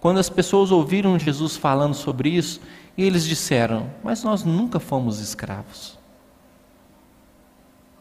Quando 0.00 0.16
as 0.18 0.30
pessoas 0.30 0.70
ouviram 0.72 1.18
Jesus 1.18 1.58
falando 1.58 1.92
sobre 1.92 2.30
isso, 2.30 2.58
eles 2.96 3.24
disseram: 3.24 3.90
Mas 4.02 4.22
nós 4.22 4.44
nunca 4.44 4.78
fomos 4.78 5.18
escravos. 5.18 5.98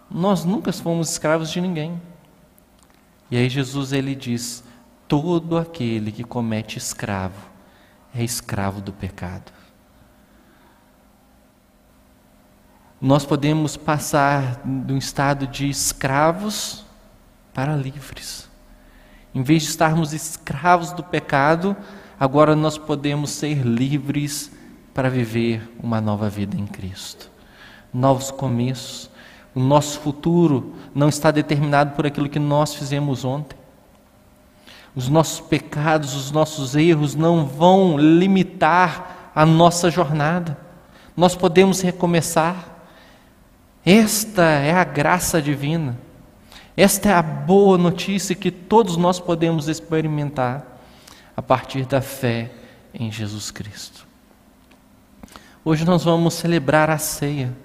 Nós 0.09 0.43
nunca 0.43 0.73
fomos 0.73 1.09
escravos 1.09 1.49
de 1.49 1.61
ninguém. 1.61 2.01
E 3.29 3.37
aí 3.37 3.47
Jesus 3.47 3.93
ele 3.93 4.13
diz: 4.13 4.63
Todo 5.07 5.57
aquele 5.57 6.11
que 6.11 6.23
comete 6.23 6.77
escravo 6.77 7.49
é 8.13 8.23
escravo 8.23 8.81
do 8.81 8.91
pecado. 8.91 9.51
Nós 12.99 13.25
podemos 13.25 13.77
passar 13.77 14.61
de 14.63 14.93
um 14.93 14.97
estado 14.97 15.47
de 15.47 15.67
escravos 15.69 16.85
para 17.53 17.75
livres. 17.75 18.49
Em 19.33 19.41
vez 19.41 19.63
de 19.63 19.69
estarmos 19.69 20.13
escravos 20.13 20.91
do 20.91 21.03
pecado, 21.03 21.75
agora 22.19 22.55
nós 22.55 22.77
podemos 22.77 23.31
ser 23.31 23.65
livres 23.65 24.51
para 24.93 25.09
viver 25.09 25.69
uma 25.81 26.01
nova 26.01 26.29
vida 26.29 26.57
em 26.57 26.67
Cristo. 26.67 27.29
Novos 27.93 28.31
começos. 28.31 29.09
O 29.53 29.59
nosso 29.59 29.99
futuro 29.99 30.75
não 30.95 31.09
está 31.09 31.29
determinado 31.29 31.95
por 31.95 32.05
aquilo 32.05 32.29
que 32.29 32.39
nós 32.39 32.73
fizemos 32.73 33.25
ontem. 33.25 33.57
Os 34.95 35.07
nossos 35.07 35.39
pecados, 35.39 36.15
os 36.15 36.31
nossos 36.31 36.75
erros 36.75 37.15
não 37.15 37.45
vão 37.45 37.97
limitar 37.97 39.31
a 39.33 39.45
nossa 39.45 39.89
jornada. 39.89 40.57
Nós 41.15 41.35
podemos 41.35 41.81
recomeçar. 41.81 42.69
Esta 43.85 44.43
é 44.43 44.73
a 44.73 44.83
graça 44.83 45.41
divina. 45.41 45.97
Esta 46.75 47.09
é 47.09 47.13
a 47.13 47.21
boa 47.21 47.77
notícia 47.77 48.35
que 48.35 48.51
todos 48.51 48.95
nós 48.95 49.19
podemos 49.19 49.67
experimentar 49.67 50.65
a 51.35 51.41
partir 51.41 51.85
da 51.85 52.01
fé 52.01 52.51
em 52.93 53.11
Jesus 53.11 53.51
Cristo. 53.51 54.10
Hoje 55.63 55.85
nós 55.85 56.03
vamos 56.03 56.33
celebrar 56.33 56.89
a 56.89 56.97
ceia, 56.97 57.55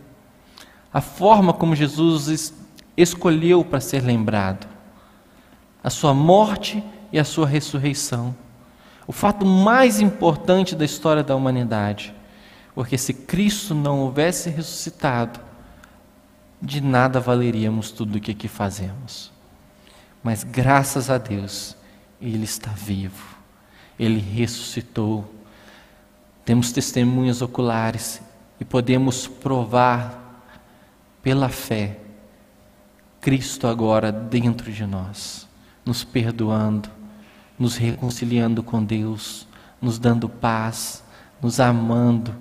a 0.92 1.00
forma 1.00 1.54
como 1.54 1.74
Jesus 1.74 2.52
escolheu 2.94 3.64
para 3.64 3.80
ser 3.80 4.02
lembrado, 4.02 4.66
a 5.82 5.88
sua 5.88 6.12
morte 6.12 6.85
e 7.11 7.18
a 7.18 7.24
sua 7.24 7.46
ressurreição, 7.46 8.37
o 9.06 9.12
fato 9.12 9.46
mais 9.46 9.98
importante 9.98 10.76
da 10.76 10.85
história 10.85 11.22
da 11.22 11.35
humanidade, 11.35 12.14
porque 12.74 12.98
se 12.98 13.14
Cristo 13.14 13.74
não 13.74 14.00
houvesse 14.00 14.50
ressuscitado, 14.50 15.40
de 16.61 16.82
nada 16.82 17.18
valeríamos 17.18 17.90
tudo 17.90 18.16
o 18.16 18.20
que 18.20 18.32
aqui 18.32 18.48
fazemos. 18.48 19.32
Mas 20.22 20.44
graças 20.44 21.09
a 21.09 21.16
Deus, 21.16 21.74
Ele 22.20 22.44
está 22.44 22.70
vivo, 22.72 23.37
Ele 23.98 24.18
ressuscitou. 24.18 25.36
Temos 26.46 26.70
testemunhas 26.70 27.42
oculares 27.42 28.22
e 28.61 28.64
podemos 28.64 29.26
provar 29.26 30.44
pela 31.20 31.48
fé 31.48 31.98
Cristo 33.20 33.66
agora 33.66 34.12
dentro 34.12 34.70
de 34.70 34.87
nós, 34.87 35.48
nos 35.85 36.04
perdoando, 36.04 36.88
nos 37.59 37.74
reconciliando 37.74 38.62
com 38.62 38.85
Deus, 38.85 39.48
nos 39.82 39.98
dando 39.98 40.28
paz, 40.28 41.02
nos 41.42 41.59
amando, 41.59 42.32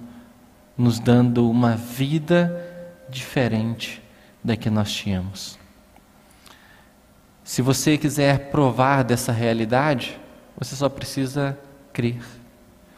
nos 0.78 1.00
dando 1.00 1.50
uma 1.50 1.76
vida 1.76 2.56
diferente 3.10 4.04
da 4.44 4.56
que 4.56 4.70
nós 4.70 4.94
tínhamos. 4.94 5.58
Se 7.44 7.64
você 7.64 7.98
quiser 7.98 8.52
provar 8.52 9.04
dessa 9.04 9.32
realidade, 9.32 10.20
você 10.56 10.76
só 10.76 10.90
precisa 10.90 11.58
crer. 11.92 12.22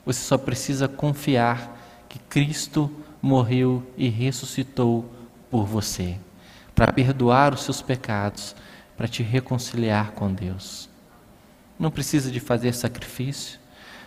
Você 0.07 0.21
só 0.21 0.37
precisa 0.37 0.87
confiar 0.87 2.05
que 2.07 2.17
Cristo 2.17 2.89
morreu 3.21 3.85
e 3.97 4.07
ressuscitou 4.07 5.03
por 5.51 5.65
você, 5.65 6.15
para 6.73 6.93
perdoar 6.93 7.53
os 7.53 7.63
seus 7.63 7.81
pecados, 7.81 8.55
para 8.95 9.05
te 9.05 9.21
reconciliar 9.21 10.13
com 10.13 10.31
Deus. 10.31 10.89
Não 11.77 11.91
precisa 11.91 12.31
de 12.31 12.39
fazer 12.39 12.73
sacrifício, 12.73 13.59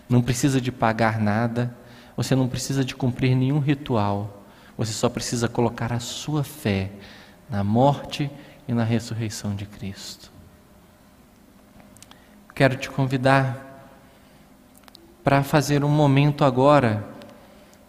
não 0.09 0.23
precisa 0.23 0.59
de 0.59 0.73
pagar 0.73 1.21
nada, 1.21 1.77
você 2.17 2.35
não 2.35 2.49
precisa 2.49 2.83
de 2.83 2.97
cumprir 2.97 3.37
nenhum 3.37 3.59
ritual, 3.59 4.43
você 4.79 4.95
só 4.95 5.11
precisa 5.11 5.51
colocar 5.51 5.93
a 5.93 6.01
sua 6.01 6.43
fé 6.43 6.93
na 7.51 7.63
morte 7.63 8.31
e 8.67 8.73
na 8.73 8.85
ressurreição 8.85 9.55
de 9.55 9.67
Cristo. 9.67 10.33
Quero 12.55 12.75
te 12.79 12.89
convidar 12.89 13.70
para 15.23 15.43
fazer 15.43 15.85
um 15.85 15.89
momento 15.89 16.45
agora 16.45 17.07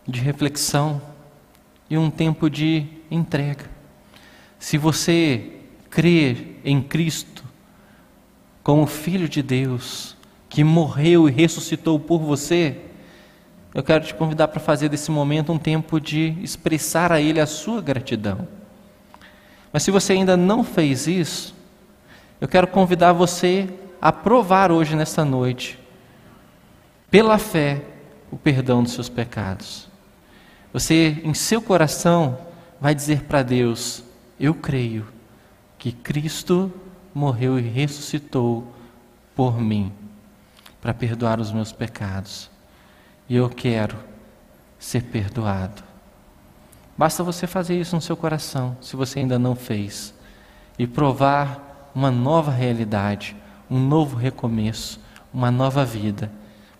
de 0.08 0.20
reflexão 0.20 1.02
e 1.90 1.98
um 1.98 2.10
tempo 2.10 2.50
de 2.50 2.86
entrega. 3.10 3.66
Se 4.60 4.78
você 4.78 5.52
crer 5.90 6.60
em 6.64 6.82
Cristo 6.82 7.44
como 8.64 8.86
Filho 8.86 9.28
de 9.28 9.42
Deus, 9.42 10.16
que 10.50 10.64
morreu 10.64 11.28
e 11.28 11.32
ressuscitou 11.32 12.00
por 12.00 12.20
você, 12.20 12.78
eu 13.74 13.82
quero 13.82 14.06
te 14.06 14.14
convidar 14.14 14.50
para 14.50 14.60
fazer 14.60 14.90
desse 14.90 15.10
momento 15.10 15.52
um 15.54 15.58
tempo 15.58 16.00
de 16.00 16.38
expressar 16.42 17.12
a 17.12 17.22
Ele 17.22 17.40
a 17.40 17.46
sua 17.46 17.82
gratidão. 17.82 18.48
Mas 19.72 19.84
se 19.84 19.92
você 19.92 20.14
ainda 20.14 20.36
não 20.36 20.64
fez 20.64 21.08
isso, 21.08 21.56
eu 22.40 22.48
quero 22.48 22.68
convidar 22.68 23.14
você 23.14 23.70
a 24.02 24.12
provar 24.12 24.72
hoje, 24.72 24.96
nesta 24.96 25.24
noite, 25.24 25.80
pela 27.12 27.38
fé, 27.38 27.84
o 28.32 28.38
perdão 28.38 28.82
dos 28.82 28.94
seus 28.94 29.10
pecados. 29.10 29.90
Você, 30.72 31.22
em 31.26 31.34
seu 31.34 31.62
coração, 31.62 32.40
vai 32.80 32.96
dizer 32.96 33.24
para 33.24 33.44
Deus: 33.44 34.02
Eu 34.40 34.56
creio 34.56 35.06
que 35.78 35.92
Cristo 35.92 36.72
morreu 37.14 37.60
e 37.60 37.62
ressuscitou 37.62 38.74
por 39.36 39.60
mim, 39.60 39.92
para 40.82 40.94
perdoar 40.94 41.40
os 41.42 41.52
meus 41.52 41.74
pecados. 41.74 42.50
E 43.28 43.36
eu 43.36 43.50
quero 43.50 43.98
ser 44.80 45.04
perdoado. 45.04 45.84
Basta 46.98 47.24
você 47.24 47.46
fazer 47.46 47.80
isso 47.80 47.96
no 47.96 48.02
seu 48.02 48.16
coração, 48.16 48.78
se 48.80 48.96
você 48.96 49.20
ainda 49.20 49.38
não 49.38 49.56
fez, 49.56 50.14
e 50.78 50.88
provar 50.88 51.92
uma 51.94 52.12
nova 52.12 52.52
realidade, 52.52 53.36
um 53.70 53.80
novo 53.80 54.16
recomeço, 54.16 55.00
uma 55.34 55.50
nova 55.52 55.84
vida, 55.84 56.32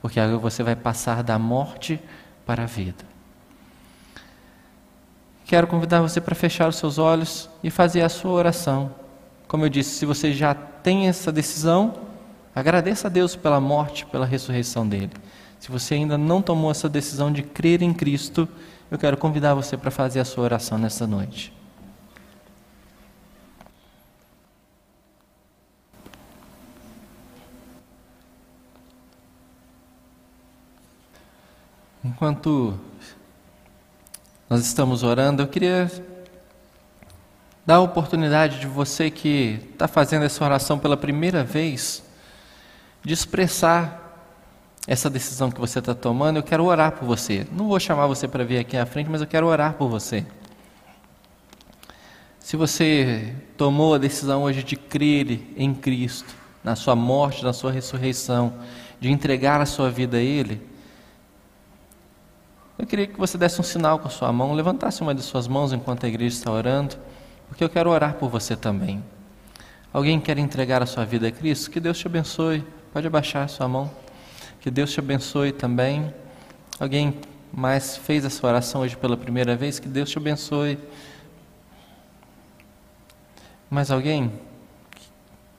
porque 0.02 0.20
agora 0.20 0.40
você 0.40 0.64
vai 0.64 0.76
passar 0.76 1.22
da 1.24 1.38
morte 1.38 2.00
para 2.46 2.64
a 2.64 2.66
vida. 2.66 3.06
Quero 5.46 5.68
convidar 5.68 6.02
você 6.02 6.20
para 6.20 6.34
fechar 6.34 6.68
os 6.68 6.78
seus 6.78 6.98
olhos 6.98 7.50
e 7.64 7.70
fazer 7.70 8.02
a 8.02 8.10
sua 8.10 8.32
oração. 8.32 8.96
Como 9.48 9.66
eu 9.66 9.70
disse, 9.70 9.92
se 9.92 10.06
você 10.06 10.32
já 10.32 10.54
tem 10.54 11.08
essa 11.08 11.32
decisão, 11.32 11.94
agradeça 12.56 13.08
a 13.08 13.12
Deus 13.12 13.36
pela 13.36 13.60
morte, 13.60 14.06
pela 14.06 14.26
ressurreição 14.26 14.88
dele. 14.88 15.12
Se 15.60 15.70
você 15.70 15.96
ainda 15.96 16.18
não 16.18 16.42
tomou 16.42 16.72
essa 16.72 16.90
decisão 16.90 17.32
de 17.32 17.44
crer 17.44 17.82
em 17.82 17.94
Cristo, 17.94 18.48
eu 18.90 18.98
quero 18.98 19.18
convidar 19.18 19.54
você 19.54 19.78
para 19.78 19.92
fazer 19.92 20.20
a 20.20 20.26
sua 20.26 20.46
oração 20.46 20.78
nessa 20.78 21.06
noite. 21.06 21.54
Enquanto 32.04 32.80
nós 34.50 34.66
estamos 34.66 35.04
orando, 35.04 35.44
eu 35.44 35.48
queria 35.48 35.90
dar 37.64 37.76
a 37.76 37.80
oportunidade 37.80 38.60
de 38.60 38.66
você 38.66 39.12
que 39.12 39.60
está 39.72 39.88
fazendo 39.88 40.26
essa 40.26 40.44
oração 40.44 40.80
pela 40.80 40.98
primeira 40.98 41.44
vez, 41.44 42.04
de 43.04 43.14
expressar 43.14 44.00
essa 44.88 45.12
decisão 45.12 45.52
que 45.52 45.60
você 45.60 45.78
está 45.78 45.94
tomando, 45.94 46.38
eu 46.38 46.44
quero 46.44 46.66
orar 46.66 46.94
por 46.94 47.06
você. 47.06 47.46
Não 47.52 47.68
vou 47.68 47.80
chamar 47.80 48.08
você 48.08 48.28
para 48.28 48.44
vir 48.44 48.58
aqui 48.58 48.76
à 48.76 48.86
frente, 48.88 49.08
mas 49.08 49.22
eu 49.22 49.28
quero 49.28 49.46
orar 49.46 49.76
por 49.76 49.88
você. 49.88 50.26
Se 52.40 52.58
você 52.58 53.36
tomou 53.56 53.94
a 53.94 54.00
decisão 54.00 54.42
hoje 54.42 54.64
de 54.64 54.76
crer 54.76 55.54
em 55.56 55.72
Cristo, 55.72 56.36
na 56.64 56.76
sua 56.76 56.96
morte, 56.96 57.44
na 57.44 57.54
sua 57.54 57.72
ressurreição, 57.72 58.56
de 59.00 59.12
entregar 59.12 59.62
a 59.62 59.68
sua 59.68 59.92
vida 59.92 60.18
a 60.18 60.22
Ele, 60.22 60.71
eu 62.82 62.88
queria 62.88 63.06
que 63.06 63.16
você 63.16 63.38
desse 63.38 63.62
um 63.62 63.64
sinal 63.64 64.00
com 64.00 64.08
a 64.08 64.10
sua 64.10 64.34
mão, 64.34 64.54
levantasse 64.54 65.04
uma 65.04 65.14
de 65.14 65.22
suas 65.22 65.48
mãos 65.48 65.72
enquanto 65.72 66.04
a 66.04 66.10
igreja 66.10 66.36
está 66.36 66.52
orando, 66.52 66.96
porque 67.48 67.64
eu 67.64 67.70
quero 67.70 67.92
orar 67.92 68.16
por 68.16 68.28
você 68.28 68.56
também. 68.56 69.04
Alguém 69.94 70.20
quer 70.20 70.40
entregar 70.40 70.82
a 70.82 70.88
sua 70.88 71.06
vida 71.06 71.28
a 71.28 71.32
Cristo? 71.32 71.70
Que 71.70 71.80
Deus 71.80 72.00
te 72.00 72.08
abençoe. 72.08 72.66
Pode 72.92 73.06
abaixar 73.06 73.44
a 73.44 73.48
sua 73.48 73.68
mão. 73.68 73.92
Que 74.60 74.72
Deus 74.72 74.92
te 74.92 75.00
abençoe 75.00 75.52
também. 75.52 76.12
Alguém 76.80 77.20
mais 77.54 77.98
fez 77.98 78.26
essa 78.26 78.48
oração 78.48 78.82
hoje 78.82 78.98
pela 78.98 79.16
primeira 79.16 79.56
vez? 79.56 79.78
Que 79.78 79.88
Deus 79.88 80.10
te 80.10 80.18
abençoe. 80.18 80.80
Mais 83.70 83.92
alguém 83.92 84.34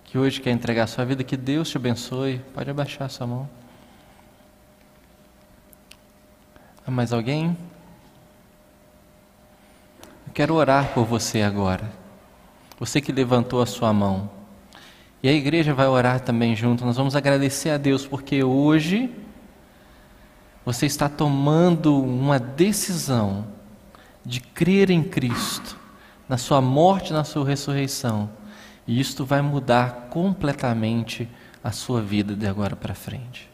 que 0.02 0.18
hoje 0.18 0.40
quer 0.40 0.50
entregar 0.50 0.84
a 0.84 0.86
sua 0.88 1.04
vida? 1.04 1.22
Que 1.22 1.36
Deus 1.36 1.70
te 1.70 1.76
abençoe. 1.76 2.40
Pode 2.52 2.68
abaixar 2.68 3.06
a 3.06 3.08
sua 3.08 3.28
mão. 3.28 3.61
Há 6.86 6.90
mais 6.90 7.12
alguém? 7.12 7.56
Eu 10.26 10.32
quero 10.34 10.54
orar 10.54 10.92
por 10.92 11.04
você 11.04 11.42
agora. 11.42 11.88
Você 12.78 13.00
que 13.00 13.12
levantou 13.12 13.62
a 13.62 13.66
sua 13.66 13.92
mão. 13.92 14.28
E 15.22 15.28
a 15.28 15.32
igreja 15.32 15.72
vai 15.72 15.86
orar 15.86 16.20
também 16.20 16.56
junto. 16.56 16.84
Nós 16.84 16.96
vamos 16.96 17.14
agradecer 17.14 17.70
a 17.70 17.76
Deus 17.76 18.04
porque 18.04 18.42
hoje 18.42 19.08
você 20.64 20.86
está 20.86 21.08
tomando 21.08 22.02
uma 22.02 22.40
decisão 22.40 23.46
de 24.24 24.40
crer 24.40 24.90
em 24.90 25.02
Cristo, 25.04 25.76
na 26.28 26.36
sua 26.36 26.60
morte, 26.60 27.12
na 27.12 27.22
sua 27.22 27.46
ressurreição. 27.46 28.28
E 28.88 29.00
isto 29.00 29.24
vai 29.24 29.40
mudar 29.40 30.08
completamente 30.10 31.28
a 31.62 31.70
sua 31.70 32.00
vida 32.00 32.34
de 32.34 32.46
agora 32.48 32.74
para 32.74 32.94
frente. 32.94 33.48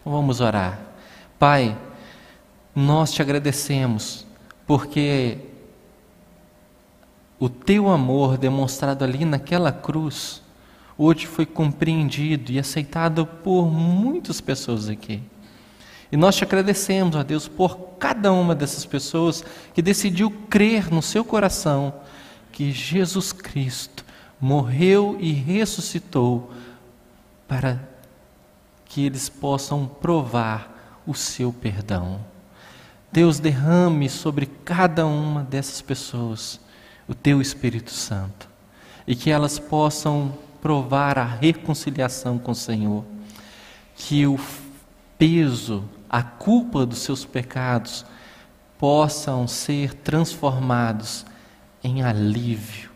Então 0.00 0.12
vamos 0.12 0.40
orar. 0.40 0.80
Pai, 1.38 1.76
nós 2.74 3.12
te 3.12 3.22
agradecemos 3.22 4.26
porque 4.66 5.38
o 7.38 7.48
teu 7.48 7.88
amor 7.88 8.38
demonstrado 8.38 9.04
ali 9.04 9.24
naquela 9.24 9.70
cruz 9.70 10.42
hoje 10.96 11.26
foi 11.26 11.44
compreendido 11.44 12.52
e 12.52 12.58
aceitado 12.58 13.26
por 13.26 13.70
muitas 13.70 14.40
pessoas 14.40 14.88
aqui. 14.88 15.22
E 16.10 16.16
nós 16.16 16.36
te 16.36 16.44
agradecemos, 16.44 17.16
ó 17.16 17.22
Deus, 17.22 17.48
por 17.48 17.76
cada 17.98 18.32
uma 18.32 18.54
dessas 18.54 18.86
pessoas 18.86 19.44
que 19.72 19.82
decidiu 19.82 20.30
crer 20.48 20.90
no 20.90 21.02
seu 21.02 21.24
coração 21.24 21.92
que 22.52 22.70
Jesus 22.70 23.32
Cristo 23.32 24.04
morreu 24.40 25.16
e 25.20 25.32
ressuscitou 25.32 26.52
para 27.48 27.80
que 28.84 29.04
eles 29.04 29.28
possam 29.28 29.86
provar 29.86 31.02
o 31.06 31.14
seu 31.14 31.52
perdão. 31.52 32.33
Deus 33.14 33.38
derrame 33.38 34.10
sobre 34.10 34.44
cada 34.44 35.06
uma 35.06 35.44
dessas 35.44 35.80
pessoas 35.80 36.58
o 37.06 37.14
teu 37.14 37.40
Espírito 37.40 37.92
Santo 37.92 38.48
e 39.06 39.14
que 39.14 39.30
elas 39.30 39.56
possam 39.56 40.36
provar 40.60 41.16
a 41.16 41.24
reconciliação 41.24 42.40
com 42.40 42.50
o 42.50 42.56
Senhor, 42.56 43.04
que 43.94 44.26
o 44.26 44.36
peso, 45.16 45.84
a 46.10 46.24
culpa 46.24 46.84
dos 46.84 46.98
seus 46.98 47.24
pecados 47.24 48.04
possam 48.76 49.46
ser 49.46 49.94
transformados 49.94 51.24
em 51.84 52.02
alívio, 52.02 52.90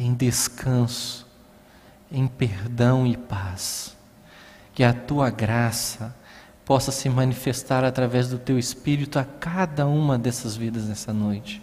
em 0.00 0.14
descanso, 0.14 1.26
em 2.10 2.26
perdão 2.26 3.06
e 3.06 3.18
paz. 3.18 3.94
Que 4.72 4.82
a 4.82 4.94
tua 4.94 5.28
graça 5.28 6.16
possa 6.68 6.92
se 6.92 7.08
manifestar 7.08 7.82
através 7.82 8.28
do 8.28 8.38
teu 8.38 8.58
espírito 8.58 9.18
a 9.18 9.24
cada 9.24 9.86
uma 9.86 10.18
dessas 10.18 10.54
vidas 10.54 10.84
nessa 10.84 11.14
noite. 11.14 11.62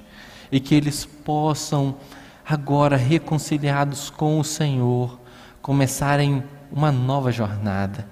E 0.51 0.59
que 0.59 0.73
eles 0.73 1.05
possam 1.05 1.97
agora 2.43 2.97
reconciliados 2.97 4.09
com 4.09 4.39
o 4.39 4.43
Senhor 4.43 5.19
começarem 5.61 6.43
uma 6.71 6.91
nova 6.91 7.31
jornada, 7.31 8.07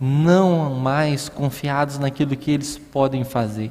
não 0.00 0.74
mais 0.74 1.28
confiados 1.28 2.00
naquilo 2.00 2.34
que 2.34 2.50
eles 2.50 2.76
podem 2.76 3.22
fazer, 3.22 3.70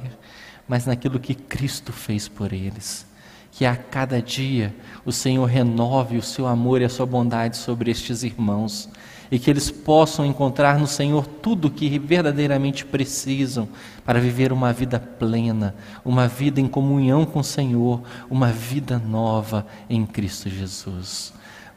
mas 0.66 0.86
naquilo 0.86 1.20
que 1.20 1.34
Cristo 1.34 1.92
fez 1.92 2.28
por 2.28 2.54
eles. 2.54 3.06
Que 3.52 3.66
a 3.66 3.76
cada 3.76 4.22
dia 4.22 4.74
o 5.04 5.12
Senhor 5.12 5.44
renove 5.44 6.16
o 6.16 6.22
seu 6.22 6.46
amor 6.46 6.80
e 6.80 6.86
a 6.86 6.88
sua 6.88 7.04
bondade 7.04 7.58
sobre 7.58 7.90
estes 7.90 8.22
irmãos 8.22 8.88
e 9.30 9.38
que 9.38 9.50
eles 9.50 9.70
possam 9.70 10.24
encontrar 10.24 10.78
no 10.78 10.86
Senhor 10.86 11.26
tudo 11.26 11.68
o 11.68 11.70
que 11.70 11.98
verdadeiramente 11.98 12.84
precisam 12.84 13.68
para 14.04 14.20
viver 14.20 14.52
uma 14.52 14.72
vida 14.72 14.98
plena, 14.98 15.74
uma 16.04 16.26
vida 16.26 16.60
em 16.60 16.68
comunhão 16.68 17.24
com 17.24 17.40
o 17.40 17.44
Senhor, 17.44 18.02
uma 18.30 18.50
vida 18.50 18.98
nova 18.98 19.66
em 19.88 20.06
Cristo 20.06 20.48
Jesus. 20.48 21.32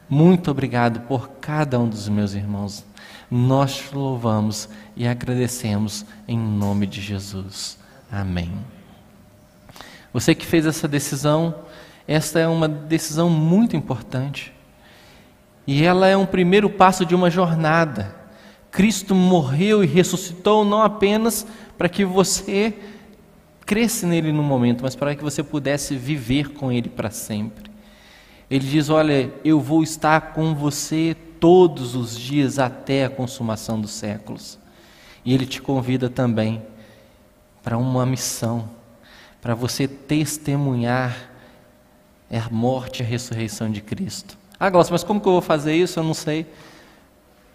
Muito 0.09 0.51
obrigado 0.51 1.01
por 1.07 1.29
cada 1.39 1.79
um 1.79 1.87
dos 1.87 2.09
meus 2.09 2.33
irmãos. 2.33 2.85
Nós 3.29 3.75
te 3.75 3.95
louvamos 3.95 4.67
e 4.95 5.07
agradecemos 5.07 6.05
em 6.27 6.37
nome 6.37 6.85
de 6.85 6.99
Jesus. 6.99 7.77
Amém. 8.11 8.51
Você 10.11 10.35
que 10.35 10.45
fez 10.45 10.65
essa 10.65 10.87
decisão, 10.87 11.55
esta 12.05 12.39
é 12.39 12.47
uma 12.47 12.67
decisão 12.67 13.29
muito 13.29 13.77
importante. 13.77 14.53
E 15.65 15.83
ela 15.83 16.07
é 16.07 16.17
um 16.17 16.25
primeiro 16.25 16.69
passo 16.69 17.05
de 17.05 17.13
uma 17.13 17.29
jornada. 17.29 18.15
Cristo 18.71 19.13
morreu 19.13 19.83
e 19.83 19.87
ressuscitou 19.87 20.63
não 20.63 20.81
apenas 20.81 21.45
para 21.77 21.89
que 21.89 22.05
você 22.05 22.73
cresça 23.65 24.07
nele 24.07 24.31
no 24.31 24.43
momento, 24.43 24.81
mas 24.83 24.95
para 24.95 25.15
que 25.15 25.23
você 25.23 25.43
pudesse 25.43 25.95
viver 25.95 26.49
com 26.49 26.71
ele 26.71 26.89
para 26.89 27.09
sempre. 27.09 27.69
Ele 28.49 28.67
diz: 28.67 28.89
Olha, 28.89 29.31
eu 29.45 29.59
vou 29.59 29.83
estar 29.83 30.33
com 30.33 30.53
você 30.53 31.15
todos 31.39 31.95
os 31.95 32.17
dias 32.17 32.59
até 32.59 33.05
a 33.05 33.09
consumação 33.09 33.79
dos 33.79 33.91
séculos. 33.91 34.59
E 35.23 35.33
ele 35.33 35.45
te 35.45 35.61
convida 35.61 36.09
também 36.09 36.61
para 37.63 37.77
uma 37.77 38.05
missão, 38.05 38.69
para 39.41 39.55
você 39.55 39.87
testemunhar 39.87 41.29
a 42.29 42.49
morte 42.49 43.01
e 43.01 43.05
a 43.05 43.07
ressurreição 43.07 43.71
de 43.71 43.81
Cristo. 43.81 44.40
Ah, 44.63 44.69
Glaucio, 44.69 44.91
mas 44.93 45.03
como 45.03 45.19
que 45.19 45.27
eu 45.27 45.31
vou 45.31 45.41
fazer 45.41 45.73
isso? 45.73 45.97
Eu 45.97 46.03
não 46.03 46.13
sei. 46.13 46.45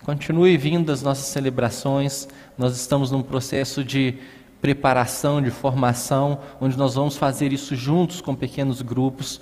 Continue 0.05 0.57
vindo 0.57 0.91
às 0.91 1.03
nossas 1.03 1.27
celebrações. 1.27 2.27
Nós 2.59 2.75
estamos 2.75 3.13
num 3.13 3.23
processo 3.23 3.85
de 3.85 4.19
preparação, 4.61 5.41
de 5.41 5.53
formação, 5.53 6.41
onde 6.61 6.77
nós 6.77 6.97
vamos 6.97 7.17
fazer 7.17 7.53
isso 7.53 7.77
juntos 7.77 8.21
com 8.21 8.35
pequenos 8.35 8.83
grupos. 8.83 9.41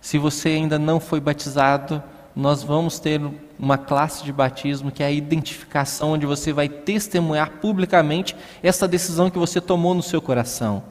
Se 0.00 0.16
você 0.16 0.48
ainda 0.48 0.78
não 0.78 0.98
foi 0.98 1.20
batizado, 1.20 2.02
nós 2.34 2.62
vamos 2.62 2.98
ter 2.98 3.20
uma 3.58 3.76
classe 3.76 4.24
de 4.24 4.32
batismo 4.32 4.90
que 4.90 5.02
é 5.02 5.06
a 5.06 5.12
identificação, 5.12 6.12
onde 6.12 6.24
você 6.24 6.50
vai 6.50 6.66
testemunhar 6.66 7.58
publicamente 7.60 8.34
essa 8.62 8.88
decisão 8.88 9.28
que 9.28 9.38
você 9.38 9.60
tomou 9.60 9.92
no 9.92 10.02
seu 10.02 10.22
coração. 10.22 10.82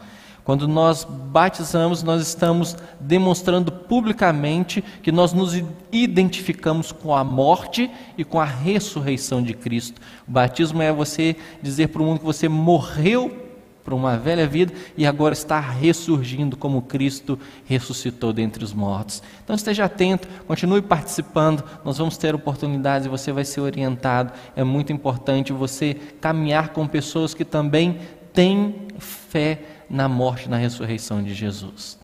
Quando 0.52 0.68
nós 0.68 1.06
batizamos, 1.06 2.04
nós 2.04 2.22
estamos 2.22 2.76
demonstrando 3.00 3.72
publicamente 3.72 4.84
que 5.02 5.10
nós 5.10 5.32
nos 5.32 5.54
identificamos 5.94 6.92
com 6.92 7.16
a 7.16 7.24
morte 7.24 7.90
e 8.18 8.26
com 8.26 8.38
a 8.38 8.44
ressurreição 8.44 9.42
de 9.42 9.54
Cristo. 9.54 10.02
O 10.28 10.32
batismo 10.32 10.82
é 10.82 10.92
você 10.92 11.38
dizer 11.62 11.88
para 11.88 12.02
o 12.02 12.06
mundo 12.06 12.20
que 12.20 12.26
você 12.26 12.50
morreu 12.50 13.48
para 13.82 13.96
uma 13.96 14.18
velha 14.18 14.46
vida 14.46 14.74
e 14.98 15.08
agora 15.08 15.32
está 15.32 15.58
ressurgindo 15.58 16.58
como 16.58 16.82
Cristo 16.82 17.40
ressuscitou 17.64 18.34
dentre 18.34 18.62
os 18.62 18.74
mortos. 18.74 19.24
Então 19.46 19.56
esteja 19.56 19.86
atento, 19.86 20.28
continue 20.46 20.82
participando, 20.82 21.64
nós 21.86 21.98
vamos 21.98 22.18
ter 22.18 22.36
oportunidades 22.36 23.06
e 23.06 23.10
você 23.10 23.32
vai 23.32 23.46
ser 23.46 23.62
orientado. 23.62 24.34
É 24.54 24.66
muito 24.66 24.92
importante 24.92 25.54
você 25.54 25.94
caminhar 26.20 26.74
com 26.74 26.86
pessoas 26.86 27.34
que 27.34 27.46
também 27.46 28.00
têm 28.34 28.88
fé 29.00 29.71
na 29.92 30.08
morte 30.08 30.46
e 30.46 30.50
na 30.50 30.58
ressurreição 30.58 31.22
de 31.22 31.34
Jesus. 31.34 32.00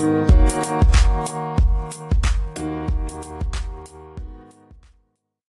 Música 0.00 0.29